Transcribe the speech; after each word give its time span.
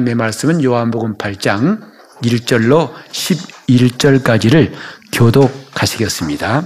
하나님의 0.00 0.14
말씀은 0.14 0.62
요한복음 0.64 1.16
8장 1.16 1.80
1절로 2.22 2.92
11절까지를 3.12 4.72
교독하시겠습니다. 5.12 6.64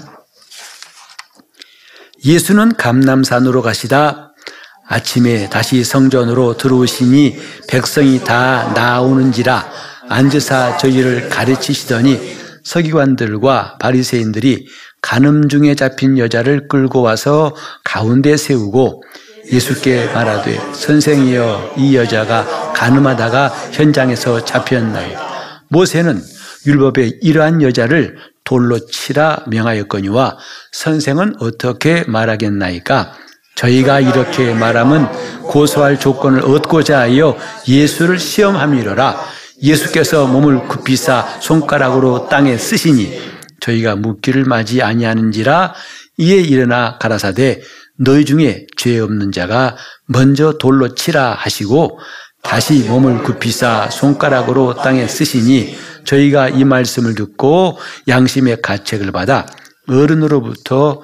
예수는 2.24 2.76
감남산으로 2.76 3.62
가시다 3.62 4.32
아침에 4.86 5.48
다시 5.48 5.82
성전으로 5.84 6.56
들어오시니 6.56 7.38
백성이 7.68 8.22
다 8.22 8.72
나오는지라 8.74 9.70
앉으사 10.08 10.76
저희를 10.76 11.28
가르치시더니 11.28 12.18
서기관들과 12.62 13.78
바리새인들이 13.78 14.66
간음 15.02 15.48
중에 15.48 15.74
잡힌 15.74 16.18
여자를 16.18 16.68
끌고 16.68 17.02
와서 17.02 17.54
가운데 17.84 18.36
세우고 18.36 19.02
예수께 19.50 20.06
말하되 20.06 20.58
선생이여 20.72 21.74
이 21.76 21.96
여자가 21.96 22.72
간음하다가 22.74 23.48
현장에서 23.72 24.44
잡혔나요? 24.44 25.18
모세는 25.68 26.22
율법에 26.66 27.18
이러한 27.20 27.62
여자를 27.62 28.16
돌로 28.44 28.78
치라 28.86 29.44
명하였거니와 29.46 30.38
선생은 30.72 31.36
어떻게 31.40 32.04
말하겠나이까? 32.06 33.14
저희가 33.54 34.00
이렇게 34.00 34.52
말하면 34.52 35.10
고소할 35.42 35.98
조건을 35.98 36.42
얻고자 36.42 37.00
하여 37.00 37.36
예수를 37.68 38.18
시험함이로라. 38.18 39.34
예수께서 39.62 40.26
몸을 40.26 40.66
굽히사 40.66 41.38
손가락으로 41.40 42.28
땅에 42.28 42.58
쓰시니 42.58 43.34
저희가 43.60 43.96
묻기를 43.96 44.44
맞이 44.44 44.82
아니하는지라 44.82 45.74
이에 46.18 46.36
일어나 46.40 46.98
가라사대 46.98 47.62
너희 47.98 48.24
중에 48.24 48.66
죄 48.76 48.98
없는 48.98 49.32
자가 49.32 49.76
먼저 50.06 50.58
돌로 50.58 50.94
치라 50.94 51.34
하시고 51.34 51.98
다시 52.42 52.80
몸을 52.80 53.22
굽히사 53.22 53.88
손가락으로 53.90 54.74
땅에 54.74 55.06
쓰시니 55.06 55.76
저희가 56.04 56.50
이 56.50 56.64
말씀을 56.64 57.14
듣고 57.14 57.78
양심의 58.08 58.60
가책을 58.62 59.12
받아 59.12 59.46
어른으로부터 59.88 61.00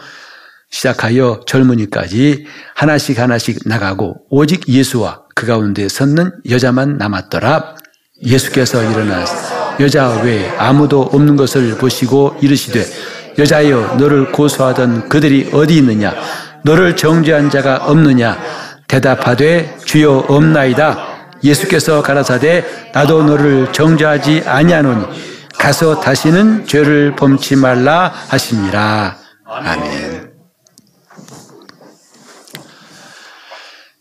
시작하여 0.71 1.41
젊은이까지 1.47 2.47
하나씩 2.75 3.19
하나씩 3.19 3.61
나가고 3.67 4.27
오직 4.29 4.69
예수와 4.69 5.23
그 5.35 5.47
가운데 5.47 5.89
섰는 5.89 6.33
여자만 6.49 6.99
남았더라. 6.99 7.77
예수께서 8.23 8.83
일어나서 8.83 9.81
여자 9.81 10.21
외에 10.23 10.51
아무도 10.59 11.01
없는 11.01 11.37
것을 11.37 11.79
보시고 11.79 12.37
이르시되 12.43 12.85
여자여 13.39 13.97
너를 13.97 14.31
고소하던 14.33 15.09
그들이 15.09 15.51
어디 15.55 15.79
있느냐 15.79 16.15
너를 16.65 16.97
정죄한 16.97 17.51
자가 17.51 17.87
없느냐 17.87 18.39
대답하되 18.89 19.79
주여 19.85 20.27
없나이다 20.29 21.11
예수께서 21.43 22.03
가라사대 22.03 22.93
나도 22.93 23.23
너를 23.23 23.73
정죄하지 23.73 24.43
아니하노니 24.47 25.07
가서 25.59 26.01
다시는 26.01 26.67
죄를 26.67 27.17
범치 27.17 27.57
말라 27.57 28.13
하시니라 28.29 29.17
아멘. 29.47 30.31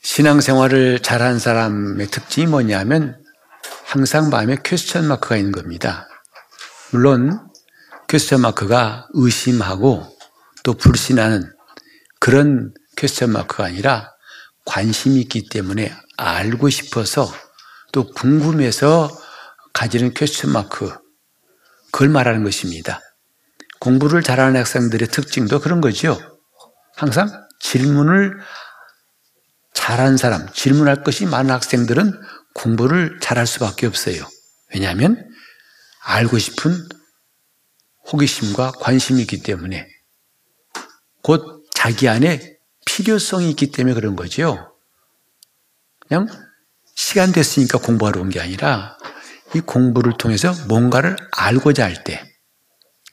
신앙생활을 0.02 1.00
잘한 1.00 1.40
사람의 1.40 2.08
특징이 2.08 2.48
뭐냐면 2.48 3.18
항상 3.86 4.30
마음에 4.30 4.58
퀘스천 4.64 5.08
마크가 5.08 5.38
있는 5.38 5.52
겁니다. 5.52 6.08
물론 6.92 7.40
퀘스천 8.08 8.42
마크가 8.42 9.08
의심하고 9.14 10.06
또 10.64 10.74
불신하는 10.74 11.52
그런 12.20 12.74
퀘스천 12.98 13.32
마크가 13.32 13.66
아니라 13.66 14.12
관심이 14.66 15.20
있기 15.22 15.50
때문에 15.50 15.94
알고 16.18 16.70
싶어서 16.70 17.32
또 17.92 18.12
궁금해서 18.12 19.10
가지는 19.74 20.14
퀘스천 20.14 20.52
마크 20.52 20.94
그걸 21.92 22.10
말하는 22.10 22.44
것입니다. 22.44 23.00
공부를 23.80 24.22
잘하는 24.22 24.60
학생들의 24.60 25.08
특징도 25.08 25.60
그런 25.60 25.82
거죠. 25.82 26.20
항상 26.96 27.30
질문을 27.60 28.38
잘한 29.74 30.18
사람, 30.18 30.52
질문할 30.52 31.04
것이 31.04 31.26
많은 31.26 31.52
학생들은 31.52 32.12
공부를 32.54 33.20
잘할 33.22 33.48
수밖에 33.48 33.88
없어요. 33.88 34.28
왜냐하면 34.74 35.30
알고 36.04 36.38
싶은 36.38 36.90
호기심과 38.12 38.74
관심이 38.80 39.22
있기 39.22 39.42
때문에 39.42 39.88
곧 41.24 41.59
자기 41.80 42.10
안에 42.10 42.58
필요성이 42.86 43.50
있기 43.52 43.72
때문에 43.72 43.94
그런 43.94 44.18
거죠. 44.18 44.76
그냥 46.10 46.28
시간 46.94 47.32
됐으니까 47.32 47.78
공부하러 47.80 48.20
온 48.20 48.30
게 48.30 48.42
아니라 48.42 48.98
이 49.56 49.62
공부를 49.62 50.18
통해서 50.18 50.54
뭔가를 50.68 51.16
알고자 51.32 51.86
할 51.86 52.04
때 52.04 52.22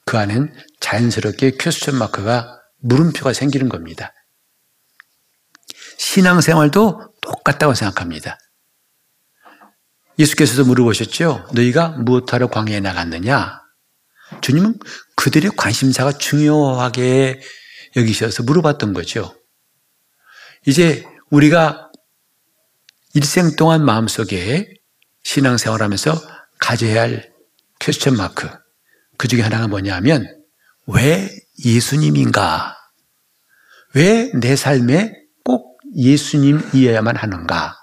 그 0.05 0.17
안엔 0.17 0.53
자연스럽게 0.81 1.57
퀘스천 1.57 1.95
마크가 1.95 2.61
물음표가 2.79 3.33
생기는 3.33 3.67
겁니다. 3.69 4.13
신앙생활도 5.97 7.13
똑같다고 7.21 7.73
생각합니다. 7.73 8.37
예수께서도 10.19 10.65
물어보셨죠. 10.65 11.47
너희가 11.53 11.89
무엇하러 11.89 12.47
광야에 12.47 12.79
나갔느냐? 12.79 13.61
주님은 14.41 14.79
그들의 15.15 15.51
관심사가 15.57 16.11
중요하게 16.13 17.41
여기셔서 17.97 18.43
물어봤던 18.43 18.93
거죠. 18.93 19.35
이제 20.65 21.03
우리가 21.29 21.91
일생 23.13 23.55
동안 23.55 23.83
마음속에 23.83 24.67
신앙생활 25.23 25.81
하면서 25.81 26.13
가져야 26.59 27.01
할 27.01 27.33
퀘스천 27.79 28.15
마크. 28.15 28.47
그 29.17 29.27
중에 29.27 29.41
하나가 29.41 29.67
뭐냐면, 29.67 30.25
왜 30.85 31.29
예수님인가? 31.65 32.77
왜 33.93 34.31
내 34.35 34.55
삶에 34.55 35.13
꼭 35.43 35.79
예수님이어야만 35.95 37.15
하는가? 37.15 37.75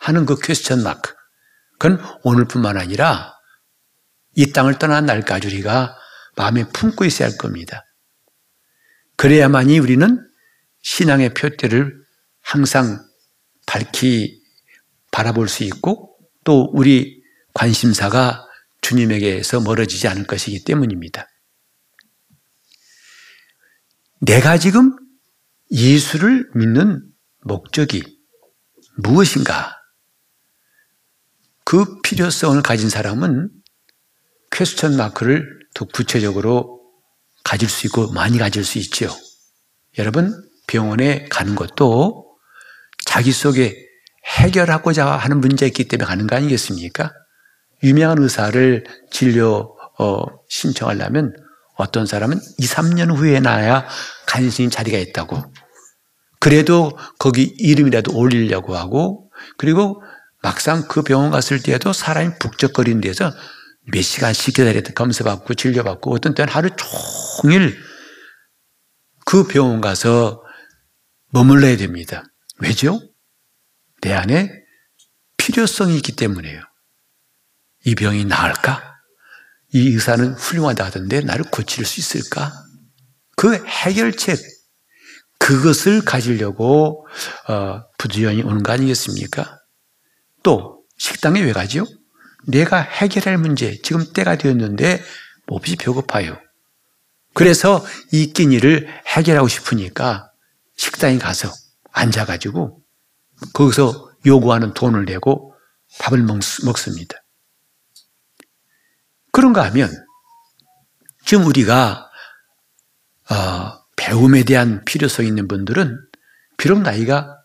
하는 0.00 0.24
그 0.24 0.40
퀘스천 0.40 0.82
마크. 0.82 1.12
그건 1.78 2.02
오늘뿐만 2.22 2.78
아니라 2.78 3.34
이 4.34 4.52
땅을 4.52 4.78
떠난 4.78 5.06
날까지 5.06 5.48
우리가 5.48 5.96
마음에 6.36 6.64
품고 6.64 7.04
있어야 7.04 7.28
할 7.28 7.36
겁니다. 7.36 7.84
그래야만이 9.20 9.78
우리는 9.80 10.26
신앙의 10.80 11.34
표대를 11.34 11.94
항상 12.40 13.06
밝히 13.66 14.40
바라볼 15.10 15.46
수 15.46 15.62
있고 15.64 16.16
또 16.42 16.70
우리 16.72 17.22
관심사가 17.52 18.46
주님에게서 18.80 19.60
멀어지지 19.60 20.08
않을 20.08 20.26
것이기 20.26 20.64
때문입니다. 20.64 21.28
내가 24.20 24.56
지금 24.56 24.96
예수를 25.70 26.48
믿는 26.54 27.06
목적이 27.42 28.02
무엇인가? 28.96 29.82
그 31.64 32.00
필요성을 32.00 32.62
가진 32.62 32.88
사람은 32.88 33.50
퀘스천 34.50 34.96
마크를 34.96 35.60
더 35.74 35.84
구체적으로 35.84 36.79
가질 37.44 37.68
수 37.68 37.86
있고 37.86 38.12
많이 38.12 38.38
가질 38.38 38.64
수 38.64 38.78
있죠. 38.78 39.14
여러분 39.98 40.32
병원에 40.66 41.26
가는 41.28 41.54
것도 41.54 42.36
자기 43.04 43.32
속에 43.32 43.76
해결하고자 44.26 45.06
하는 45.06 45.40
문제가 45.40 45.66
있기 45.68 45.88
때문에 45.88 46.06
가는 46.06 46.26
거 46.26 46.36
아니겠습니까? 46.36 47.12
유명한 47.82 48.18
의사를 48.18 48.84
진료 49.10 49.76
어, 49.98 50.24
신청하려면 50.48 51.34
어떤 51.76 52.06
사람은 52.06 52.38
2, 52.58 52.66
3년 52.66 53.16
후에 53.16 53.40
나야 53.40 53.86
간신히 54.26 54.70
자리가 54.70 54.98
있다고. 54.98 55.42
그래도 56.38 56.96
거기 57.18 57.42
이름이라도 57.42 58.16
올리려고 58.16 58.76
하고 58.76 59.30
그리고 59.58 60.02
막상 60.42 60.88
그 60.88 61.02
병원 61.02 61.30
갔을 61.30 61.62
때에도 61.62 61.92
사람이 61.92 62.38
북적거리는 62.38 63.00
데서 63.00 63.32
몇 63.86 64.02
시간씩 64.02 64.54
기다렸다 64.54 64.92
검사받고 64.92 65.54
진료받고 65.54 66.12
어떤 66.12 66.34
때는 66.34 66.52
하루 66.52 66.70
종일 67.42 67.78
그 69.24 69.46
병원 69.46 69.80
가서 69.80 70.42
머물러야 71.30 71.76
됩니다. 71.76 72.24
왜죠? 72.58 73.00
내 74.00 74.12
안에 74.12 74.50
필요성이 75.36 75.96
있기 75.96 76.16
때문에요. 76.16 76.60
이 77.84 77.94
병이 77.94 78.24
나을까? 78.24 78.98
이 79.72 79.88
의사는 79.88 80.34
훌륭하다 80.34 80.84
하던데 80.84 81.20
나를 81.20 81.44
고칠 81.50 81.84
수 81.84 82.00
있을까? 82.00 82.52
그 83.36 83.64
해결책, 83.64 84.38
그것을 85.38 86.04
가지려고 86.04 87.06
어, 87.48 87.82
부지런히 87.96 88.42
오는 88.42 88.62
거 88.62 88.72
아니겠습니까? 88.72 89.58
또 90.42 90.84
식당에 90.98 91.40
왜 91.40 91.52
가죠? 91.52 91.86
내가 92.46 92.80
해결할 92.80 93.38
문제, 93.38 93.80
지금 93.82 94.12
때가 94.12 94.36
되었는데 94.36 95.02
몹시 95.46 95.76
배고파요. 95.76 96.38
그래서 97.34 97.84
이 98.12 98.32
끼니를 98.32 98.88
해결하고 99.06 99.48
싶으니까 99.48 100.30
식당에 100.76 101.18
가서 101.18 101.50
앉아가지고 101.92 102.82
거기서 103.52 104.10
요구하는 104.26 104.74
돈을 104.74 105.04
내고 105.04 105.54
밥을 106.00 106.22
먹, 106.22 106.42
습니다 106.42 107.16
그런가 109.32 109.64
하면 109.66 109.90
지금 111.24 111.46
우리가 111.46 112.10
어, 113.30 113.80
배움에 113.96 114.44
대한 114.44 114.84
필요성 114.84 115.26
있는 115.26 115.46
분들은 115.46 115.98
비록 116.56 116.80
나이가 116.80 117.36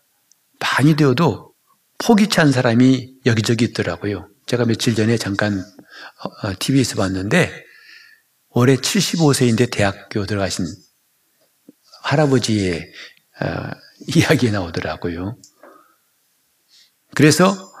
많이 0.58 0.96
되어도 0.96 1.52
포기치 1.98 2.40
않은 2.40 2.52
사람이 2.52 3.20
여기저기 3.26 3.66
있더라고요. 3.66 4.28
제가 4.46 4.64
며칠 4.64 4.94
전에 4.94 5.16
잠깐 5.16 5.64
TV에서 6.58 6.94
어, 7.00 7.04
어, 7.04 7.08
봤는데 7.08 7.64
올해 8.50 8.76
75세인데 8.76 9.70
대학교 9.70 10.24
들어가신 10.24 10.64
할아버지의 12.04 12.92
어, 13.40 13.70
이야기 14.14 14.50
나오더라고요. 14.50 15.36
그래서 17.14 17.72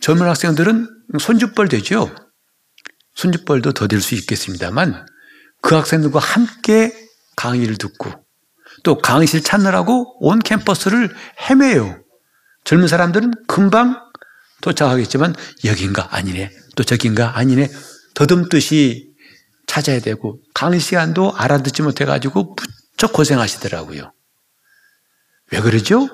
젊은 0.00 0.26
학생들은 0.28 0.88
손주뻘 1.20 1.68
되죠. 1.68 2.14
손주뻘도 3.14 3.72
더 3.72 3.86
될 3.86 4.00
수 4.00 4.14
있겠습니다만 4.14 5.06
그 5.62 5.74
학생들과 5.74 6.18
함께 6.18 6.92
강의를 7.36 7.76
듣고 7.76 8.10
또 8.82 8.98
강의실 8.98 9.42
찾느라고 9.42 10.18
온 10.26 10.38
캠퍼스를 10.38 11.14
헤매요. 11.48 12.02
젊은 12.64 12.88
사람들은 12.88 13.46
금방 13.46 14.05
도착하겠지만 14.62 15.34
여긴가 15.64 16.14
아니네 16.16 16.50
또 16.76 16.84
저긴가 16.84 17.38
아니네 17.38 17.70
더듬듯이 18.14 19.10
찾아야 19.66 20.00
되고 20.00 20.40
강의 20.54 20.80
시간도 20.80 21.34
알아듣지 21.36 21.82
못해가지고 21.82 22.56
무척 22.92 23.12
고생하시더라고요. 23.12 24.12
왜 25.52 25.60
그러죠? 25.60 26.08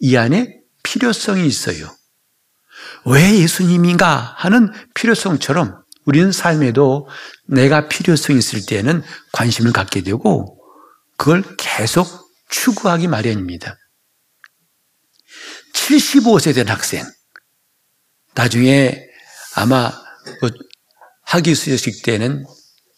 이 0.00 0.16
안에 0.16 0.60
필요성이 0.82 1.46
있어요. 1.46 1.94
왜 3.04 3.38
예수님인가 3.40 4.34
하는 4.36 4.72
필요성처럼 4.94 5.82
우리는 6.04 6.32
삶에도 6.32 7.08
내가 7.46 7.88
필요성이 7.88 8.38
있을 8.38 8.64
때는 8.66 9.02
관심을 9.32 9.72
갖게 9.72 10.02
되고 10.02 10.58
그걸 11.16 11.42
계속 11.58 12.06
추구하기 12.48 13.08
마련입니다. 13.08 13.76
75세 15.74 16.54
된 16.54 16.68
학생, 16.68 17.04
나중에 18.38 19.04
아마 19.56 19.92
그 20.40 20.50
학위 21.22 21.56
수여식 21.56 22.04
때는 22.04 22.46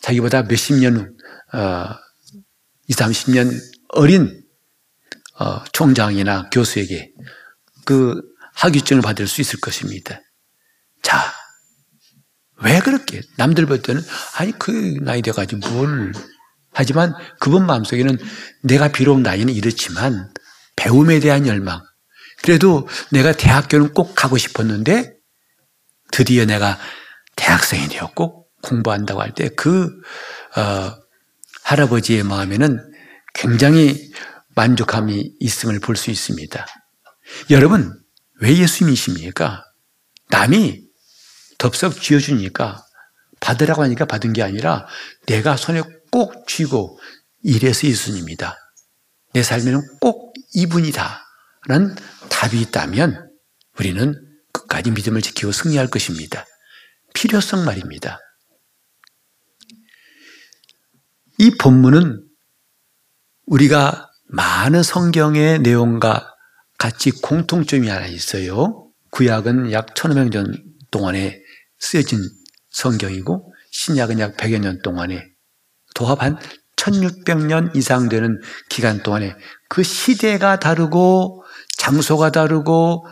자기보다 0.03 0.43
몇십 0.43 0.77
년, 0.77 1.17
어, 1.55 1.89
20, 2.89 3.01
30년 3.01 3.59
어린 3.89 4.43
어, 5.39 5.65
총장이나 5.73 6.51
교수에게 6.51 7.13
그 7.87 8.21
학위증을 8.55 9.01
받을 9.01 9.27
수 9.27 9.41
있을 9.41 9.61
것입니다. 9.61 10.21
자, 11.03 11.33
왜 12.63 12.79
그렇게? 12.81 13.23
남들 13.39 13.65
볼 13.65 13.81
때는, 13.81 14.03
아니, 14.37 14.53
그 14.59 14.71
나이 15.01 15.23
돼가지고 15.23 15.67
뭘. 15.71 16.13
하지만 16.73 17.15
그분 17.39 17.65
마음속에는 17.65 18.19
내가 18.65 18.93
비록 18.93 19.23
나이는 19.23 19.55
이렇지만 19.55 20.31
배움에 20.77 21.19
대한 21.21 21.47
열망. 21.47 21.83
그래도 22.43 22.87
내가 23.11 23.33
대학교는 23.33 23.95
꼭 23.95 24.15
가고 24.15 24.37
싶었는데 24.37 25.20
드디어 26.13 26.45
내가 26.45 26.79
대학생이 27.37 27.89
되었고 27.89 28.47
공부한다고 28.63 29.23
할 29.23 29.33
때 29.35 29.49
그, 29.51 29.85
어, 30.57 30.95
할아버지의 31.63 32.23
마음에는 32.25 32.93
굉장히 33.35 34.11
만족함이 34.55 35.37
있음을 35.41 35.81
볼 35.81 35.97
수 35.97 36.11
있습니다. 36.11 36.67
여러분, 37.51 37.97
왜 38.41 38.57
예수님이십니까? 38.57 39.65
남이 40.31 40.83
덥석 41.59 42.01
쥐어주니까 42.01 42.85
받으라고 43.41 43.83
하니까 43.83 44.05
받은 44.05 44.33
게 44.33 44.43
아니라 44.43 44.87
내가 45.27 45.57
손에 45.57 45.83
꼭 46.11 46.47
쥐고 46.49 46.99
이래서 47.43 47.87
예수님이다. 47.87 48.57
내 49.33 49.43
삶에는 49.43 49.81
꼭 50.01 50.35
이분이다. 50.55 51.25
라는 51.69 51.95
답이 52.31 52.61
있다면 52.61 53.31
우리는 53.79 54.15
끝까지 54.71 54.93
믿음을 54.93 55.21
지키고 55.21 55.53
승리할 55.53 55.89
것입니다. 55.89 56.47
필요성 57.13 57.65
말입니다. 57.65 58.21
이 61.39 61.51
본문은 61.57 62.25
우리가 63.47 64.09
많은 64.29 64.83
성경의 64.83 65.61
내용과 65.61 66.35
같이 66.79 67.11
공통점이 67.11 67.89
하나 67.89 68.07
있어요. 68.07 68.91
구약은 69.11 69.73
약 69.73 69.95
1500년 69.95 70.33
전 70.33 70.65
동안에 70.91 71.43
쓰여진 71.79 72.21
성경이고 72.71 73.53
신약은 73.73 74.21
약 74.21 74.37
100여 74.37 74.61
년 74.61 74.81
동안에 74.83 75.27
도합 75.95 76.23
한 76.23 76.39
1600년 76.77 77.75
이상 77.77 78.09
되는 78.09 78.41
기간 78.69 79.03
동안에 79.03 79.35
그 79.69 79.83
시대가 79.83 80.59
다르고 80.59 81.45
장소가 81.77 82.31
다르고 82.31 83.07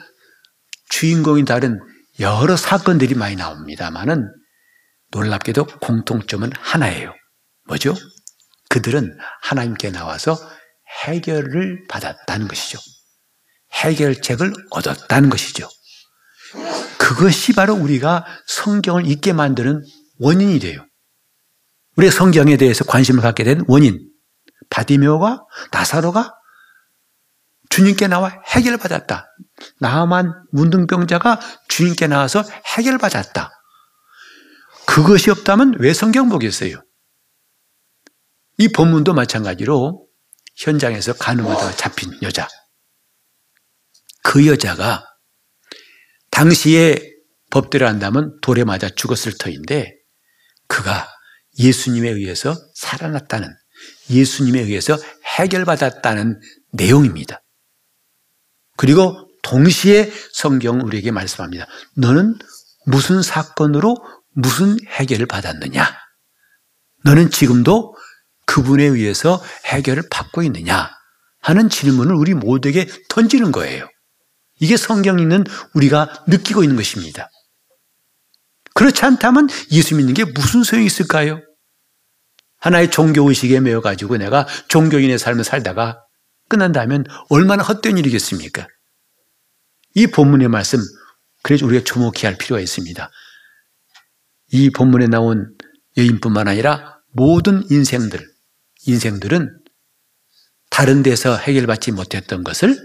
주인공이 0.88 1.44
다른 1.44 1.80
여러 2.20 2.56
사건들이 2.56 3.14
많이 3.14 3.36
나옵니다만은 3.36 4.28
놀랍게도 5.10 5.66
공통점은 5.80 6.50
하나예요. 6.58 7.14
뭐죠? 7.66 7.94
그들은 8.68 9.16
하나님께 9.42 9.90
나와서 9.90 10.36
해결을 11.04 11.86
받았다는 11.88 12.48
것이죠. 12.48 12.78
해결책을 13.72 14.52
얻었다는 14.70 15.30
것이죠. 15.30 15.68
그것이 16.98 17.52
바로 17.52 17.74
우리가 17.74 18.26
성경을 18.46 19.06
읽게 19.06 19.32
만드는 19.32 19.82
원인이 20.18 20.58
돼요. 20.58 20.84
우리가 21.96 22.12
성경에 22.14 22.56
대해서 22.56 22.84
관심을 22.84 23.22
갖게 23.22 23.44
된 23.44 23.64
원인. 23.66 23.98
바디메오가 24.70 25.44
나사로가 25.72 26.34
주님께 27.70 28.08
나와 28.08 28.42
해결받았다. 28.46 29.26
나만 29.80 30.32
문둥병자가 30.52 31.40
주님께 31.68 32.06
나와서 32.06 32.42
해결받았다. 32.76 33.50
그것이 34.86 35.30
없다면 35.30 35.74
왜 35.78 35.92
성경 35.92 36.28
보겠어요? 36.28 36.82
이 38.58 38.68
본문도 38.68 39.14
마찬가지로 39.14 40.06
현장에서 40.56 41.12
가늠하다가 41.12 41.76
잡힌 41.76 42.10
여자. 42.22 42.48
그 44.24 44.46
여자가 44.46 45.04
당시에 46.30 46.98
법대로 47.50 47.86
한다면 47.86 48.38
돌에 48.42 48.64
맞아 48.64 48.88
죽었을 48.88 49.38
터인데 49.38 49.94
그가 50.66 51.08
예수님에 51.58 52.10
의해서 52.10 52.54
살아났다는 52.74 53.48
예수님에 54.10 54.60
의해서 54.60 54.96
해결받았다는 55.38 56.40
내용입니다. 56.72 57.42
그리고 58.76 59.27
동시에 59.42 60.12
성경은 60.32 60.82
우리에게 60.82 61.10
말씀합니다. 61.10 61.66
너는 61.96 62.38
무슨 62.86 63.22
사건으로 63.22 63.96
무슨 64.34 64.76
해결을 64.86 65.26
받았느냐? 65.26 65.96
너는 67.04 67.30
지금도 67.30 67.94
그분에 68.46 68.84
의해서 68.84 69.42
해결을 69.66 70.04
받고 70.10 70.42
있느냐? 70.44 70.90
하는 71.40 71.68
질문을 71.68 72.14
우리 72.14 72.34
모두에게 72.34 72.86
던지는 73.08 73.52
거예요. 73.52 73.88
이게 74.60 74.76
성경 74.76 75.18
있는 75.18 75.44
우리가 75.74 76.24
느끼고 76.26 76.62
있는 76.62 76.76
것입니다. 76.76 77.30
그렇지 78.74 79.04
않다면 79.04 79.48
예수 79.72 79.94
믿는 79.96 80.14
게 80.14 80.24
무슨 80.24 80.62
소용이 80.62 80.86
있을까요? 80.86 81.40
하나의 82.60 82.90
종교의식에 82.90 83.60
매여가지고 83.60 84.16
내가 84.16 84.46
종교인의 84.68 85.18
삶을 85.18 85.44
살다가 85.44 86.00
끝난다면 86.48 87.04
얼마나 87.28 87.62
헛된 87.62 87.98
일이겠습니까? 87.98 88.66
이 89.98 90.06
본문의 90.06 90.46
말씀, 90.46 90.78
그래서 91.42 91.66
우리가 91.66 91.82
주목해야 91.82 92.30
할 92.30 92.38
필요가 92.38 92.60
있습니다. 92.60 93.10
이 94.52 94.70
본문에 94.70 95.08
나온 95.08 95.56
여인뿐만 95.96 96.46
아니라 96.46 97.00
모든 97.10 97.68
인생들, 97.68 98.24
인생들은 98.86 99.58
다른 100.70 101.02
데서 101.02 101.36
해결받지 101.36 101.90
못했던 101.90 102.44
것을 102.44 102.78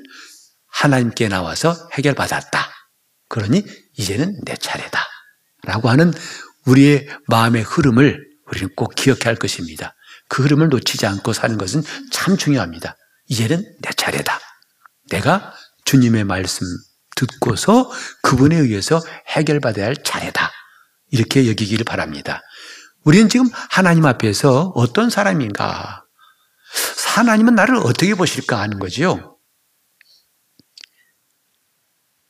하나님께 0.66 1.28
나와서 1.28 1.88
해결받았다. 1.94 2.72
그러니 3.30 3.64
이제는 3.96 4.42
내 4.44 4.56
차례다. 4.56 5.00
라고 5.66 5.90
하는 5.90 6.12
우리의 6.66 7.08
마음의 7.28 7.62
흐름을 7.62 8.26
우리는 8.48 8.74
꼭 8.76 8.96
기억해야 8.96 9.26
할 9.26 9.36
것입니다. 9.36 9.94
그 10.30 10.42
흐름을 10.42 10.70
놓치지 10.70 11.06
않고 11.06 11.34
사는 11.34 11.60
것은 11.60 11.84
참 12.12 12.38
중요합니다. 12.38 12.98
이제는 13.28 13.64
내 13.84 13.92
차례다. 13.92 14.40
내가 15.12 15.54
주님의 15.86 16.24
말씀 16.24 16.66
듣고서 17.16 17.92
그분에 18.22 18.58
의해서 18.58 19.02
해결받아야 19.28 19.86
할 19.86 19.96
차례다. 20.04 20.52
이렇게 21.12 21.48
여기기를 21.48 21.86
바랍니다. 21.86 22.42
우리는 23.04 23.30
지금 23.30 23.48
하나님 23.70 24.06
앞에서 24.06 24.72
어떤 24.76 25.10
사람인가? 25.10 26.06
하나님은 27.16 27.56
나를 27.56 27.76
어떻게 27.78 28.16
보실까 28.16 28.60
하는 28.60 28.80
거죠. 28.80 29.38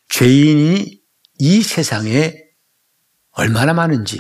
죄인이 0.10 1.02
이 1.40 1.62
세상에 1.64 2.36
얼마나 3.32 3.74
많은지. 3.74 4.20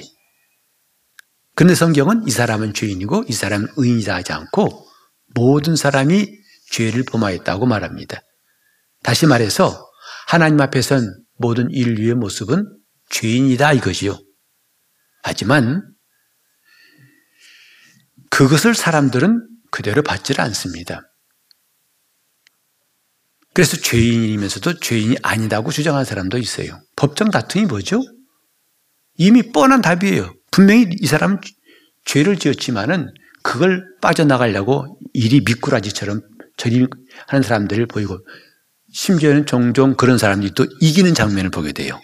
근데 1.55 1.75
성경은 1.75 2.27
이 2.27 2.31
사람은 2.31 2.73
죄인이고 2.73 3.25
이 3.27 3.33
사람은 3.33 3.67
의인이다 3.75 4.15
하지 4.15 4.33
않고 4.33 4.87
모든 5.35 5.75
사람이 5.75 6.27
죄를 6.71 7.03
범하였다고 7.03 7.65
말합니다. 7.65 8.21
다시 9.03 9.27
말해서 9.27 9.87
하나님 10.27 10.59
앞에선 10.61 11.23
모든 11.37 11.69
인류의 11.71 12.15
모습은 12.15 12.65
죄인이다 13.09 13.73
이것이요. 13.73 14.17
하지만 15.23 15.83
그것을 18.29 18.73
사람들은 18.73 19.47
그대로 19.71 20.01
받질 20.01 20.41
않습니다. 20.41 21.01
그래서 23.53 23.77
죄인이면서도 23.77 24.79
죄인이 24.79 25.17
아니다고 25.21 25.71
주장하는 25.71 26.05
사람도 26.05 26.39
있어요. 26.39 26.81
법정 26.95 27.29
다툼이 27.29 27.65
뭐죠? 27.65 28.01
이미 29.15 29.51
뻔한 29.51 29.81
답이에요. 29.81 30.33
분명히 30.49 30.87
이 30.99 31.05
사람은 31.05 31.39
죄를 32.05 32.37
지었지만은 32.37 33.13
그걸 33.43 33.85
빠져나가려고 34.01 34.99
일이 35.13 35.41
미꾸라지처럼 35.41 36.21
저리 36.57 36.87
하는 37.27 37.43
사람들을 37.43 37.85
보이고 37.87 38.17
심지어는 38.93 39.45
종종 39.45 39.95
그런 39.95 40.17
사람들이 40.17 40.53
또 40.53 40.65
이기는 40.79 41.13
장면을 41.13 41.49
보게 41.49 41.73
돼요. 41.73 41.99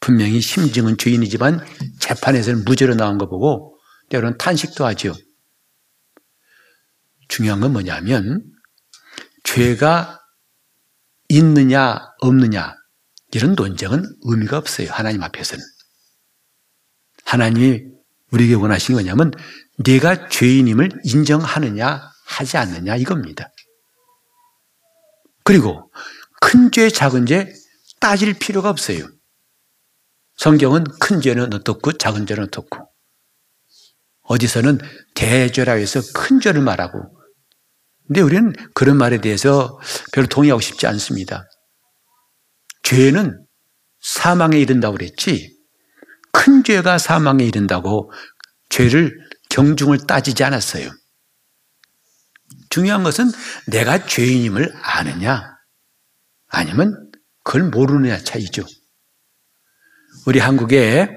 분명히 0.00 0.40
심증은 0.40 0.96
죄인이지만 0.96 1.60
재판에서는 1.98 2.64
무죄로 2.64 2.94
나온 2.94 3.18
거 3.18 3.28
보고 3.28 3.76
때로는 4.08 4.38
탄식도 4.38 4.86
하죠. 4.86 5.14
중요한 7.26 7.60
건 7.60 7.72
뭐냐면 7.72 8.42
죄가 9.42 10.20
있느냐 11.28 11.98
없느냐 12.20 12.74
이런 13.32 13.54
논쟁은 13.54 14.04
의미가 14.22 14.56
없어요. 14.56 14.90
하나님 14.90 15.22
앞에서는. 15.22 15.62
하나님이 17.24 17.82
우리에게 18.30 18.54
원하신 18.54 18.96
게 18.96 19.02
뭐냐면 19.02 19.32
내가 19.84 20.28
죄인임을 20.28 20.90
인정하느냐 21.04 22.08
하지 22.24 22.56
않느냐 22.56 22.96
이겁니다. 22.96 23.50
그리고 25.48 25.90
큰 26.42 26.70
죄, 26.70 26.90
작은 26.90 27.24
죄 27.24 27.50
따질 28.00 28.34
필요가 28.34 28.68
없어요. 28.68 29.08
성경은 30.36 30.84
큰 31.00 31.22
죄는 31.22 31.54
어떻고 31.54 31.92
작은 31.92 32.26
죄는 32.26 32.44
어떻고 32.44 32.92
어디서는 34.24 34.78
대죄라 35.14 35.72
해서 35.72 36.02
큰 36.14 36.38
죄를 36.38 36.60
말하고 36.60 36.98
근데 38.06 38.20
우리는 38.20 38.52
그런 38.74 38.98
말에 38.98 39.22
대해서 39.22 39.78
별로 40.12 40.26
동의하고 40.26 40.60
싶지 40.60 40.86
않습니다. 40.86 41.46
죄는 42.82 43.42
사망에 44.02 44.58
이른다고 44.58 44.98
그랬지 44.98 45.50
큰 46.30 46.62
죄가 46.62 46.98
사망에 46.98 47.42
이른다고 47.42 48.12
죄를 48.68 49.16
경중을 49.48 50.06
따지지 50.06 50.44
않았어요. 50.44 50.90
중요한 52.70 53.02
것은 53.02 53.30
내가 53.66 54.06
죄인임을 54.06 54.72
아느냐 54.82 55.56
아니면 56.48 57.10
그걸 57.44 57.64
모르느냐 57.64 58.18
차이죠. 58.18 58.64
우리 60.26 60.38
한국에 60.38 61.08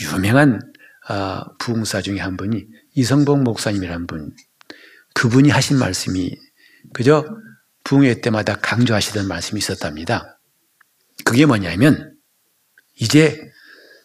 유명한 0.00 0.60
아, 1.08 1.44
부흥사 1.60 2.02
중에 2.02 2.18
한 2.18 2.36
분이 2.36 2.66
이성복 2.94 3.42
목사님이라는 3.42 4.06
분 4.06 4.34
그분이 5.14 5.50
하신 5.50 5.78
말씀이 5.78 6.30
그저 6.92 7.24
부흥회 7.84 8.20
때마다 8.20 8.56
강조하시던 8.56 9.28
말씀이 9.28 9.58
있었답니다. 9.58 10.40
그게 11.24 11.46
뭐냐면 11.46 12.16
이제 12.96 13.40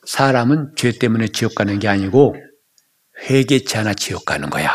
사람은 0.05 0.73
죄 0.75 0.91
때문에 0.91 1.29
지옥 1.29 1.55
가는 1.55 1.79
게 1.79 1.87
아니고 1.87 2.35
회개치 3.23 3.77
않아 3.77 3.93
지옥 3.95 4.25
가는 4.25 4.49
거야. 4.49 4.71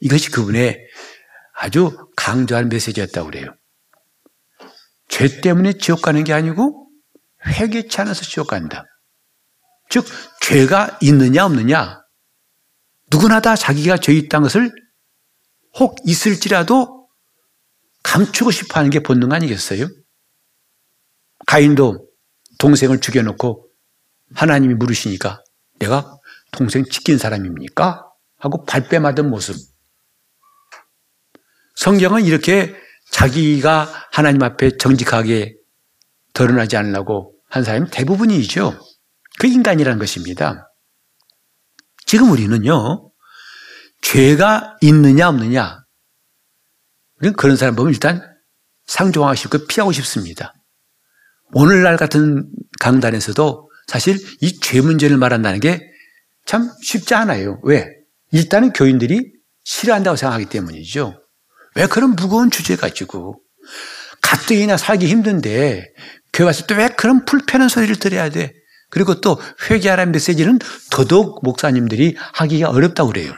이것이 0.00 0.30
그분의 0.30 0.78
아주 1.60 1.96
강조한 2.16 2.68
메시지였다고 2.68 3.30
그래요. 3.30 3.52
죄 5.08 5.40
때문에 5.40 5.72
지옥 5.72 6.02
가는 6.02 6.22
게 6.22 6.32
아니고 6.32 6.88
회개치 7.46 8.00
않아서 8.00 8.22
지옥 8.22 8.48
간다. 8.48 8.84
즉 9.90 10.06
죄가 10.40 10.98
있느냐 11.02 11.44
없느냐 11.46 12.00
누구나 13.10 13.40
다 13.40 13.56
자기가 13.56 13.96
죄 13.98 14.12
있다는 14.12 14.44
것을 14.44 14.70
혹 15.80 15.96
있을지라도 16.04 17.08
감추고 18.04 18.52
싶어 18.52 18.78
하는 18.78 18.90
게 18.90 19.00
본능 19.00 19.32
아니겠어요? 19.32 19.88
가인도 21.46 22.08
동생을 22.58 23.00
죽여놓고 23.00 23.68
하나님이 24.34 24.74
물으시니까 24.74 25.42
내가 25.80 26.18
동생 26.52 26.84
지킨 26.84 27.18
사람입니까? 27.18 28.04
하고 28.36 28.64
발뺌하던 28.64 29.28
모습. 29.28 29.56
성경은 31.78 32.24
이렇게 32.24 32.74
자기가 33.12 34.06
하나님 34.10 34.42
앞에 34.42 34.76
정직하게 34.78 35.54
드러나지 36.34 36.76
않으려고 36.76 37.34
한 37.48 37.62
사람이 37.62 37.90
대부분이죠. 37.90 38.78
그 39.38 39.46
인간이라는 39.46 39.98
것입니다. 39.98 40.68
지금 42.04 42.30
우리는요, 42.32 43.12
죄가 44.02 44.76
있느냐 44.80 45.28
없느냐, 45.28 45.84
우리는 47.20 47.36
그런 47.36 47.56
사람 47.56 47.76
보면 47.76 47.92
일단 47.92 48.22
상종하고 48.86 49.34
싶고 49.36 49.66
피하고 49.66 49.92
싶습니다. 49.92 50.54
오늘날 51.52 51.96
같은 51.96 52.50
강단에서도 52.80 53.70
사실 53.86 54.16
이 54.42 54.60
죄 54.60 54.80
문제를 54.80 55.16
말한다는 55.16 55.60
게 55.60 55.88
참 56.44 56.70
쉽지 56.82 57.14
않아요. 57.14 57.60
왜? 57.62 57.86
일단은 58.32 58.72
교인들이 58.72 59.32
싫어한다고 59.64 60.16
생각하기 60.16 60.46
때문이죠. 60.46 61.22
왜 61.78 61.86
그런 61.86 62.16
무거운 62.16 62.50
주제 62.50 62.74
가지고 62.74 63.40
가뜩이나 64.20 64.76
살기 64.76 65.06
힘든데 65.06 65.86
교회 66.32 66.46
와서 66.46 66.66
또 66.66 66.74
왜 66.74 66.88
그런 66.88 67.24
불편한 67.24 67.68
소리를 67.68 67.94
들어야 67.96 68.28
돼? 68.30 68.52
그리고 68.90 69.20
또 69.20 69.40
회개하라는 69.70 70.12
메시지는 70.12 70.58
더더욱 70.90 71.40
목사님들이 71.44 72.16
하기가 72.34 72.70
어렵다고 72.70 73.10
그래요. 73.12 73.32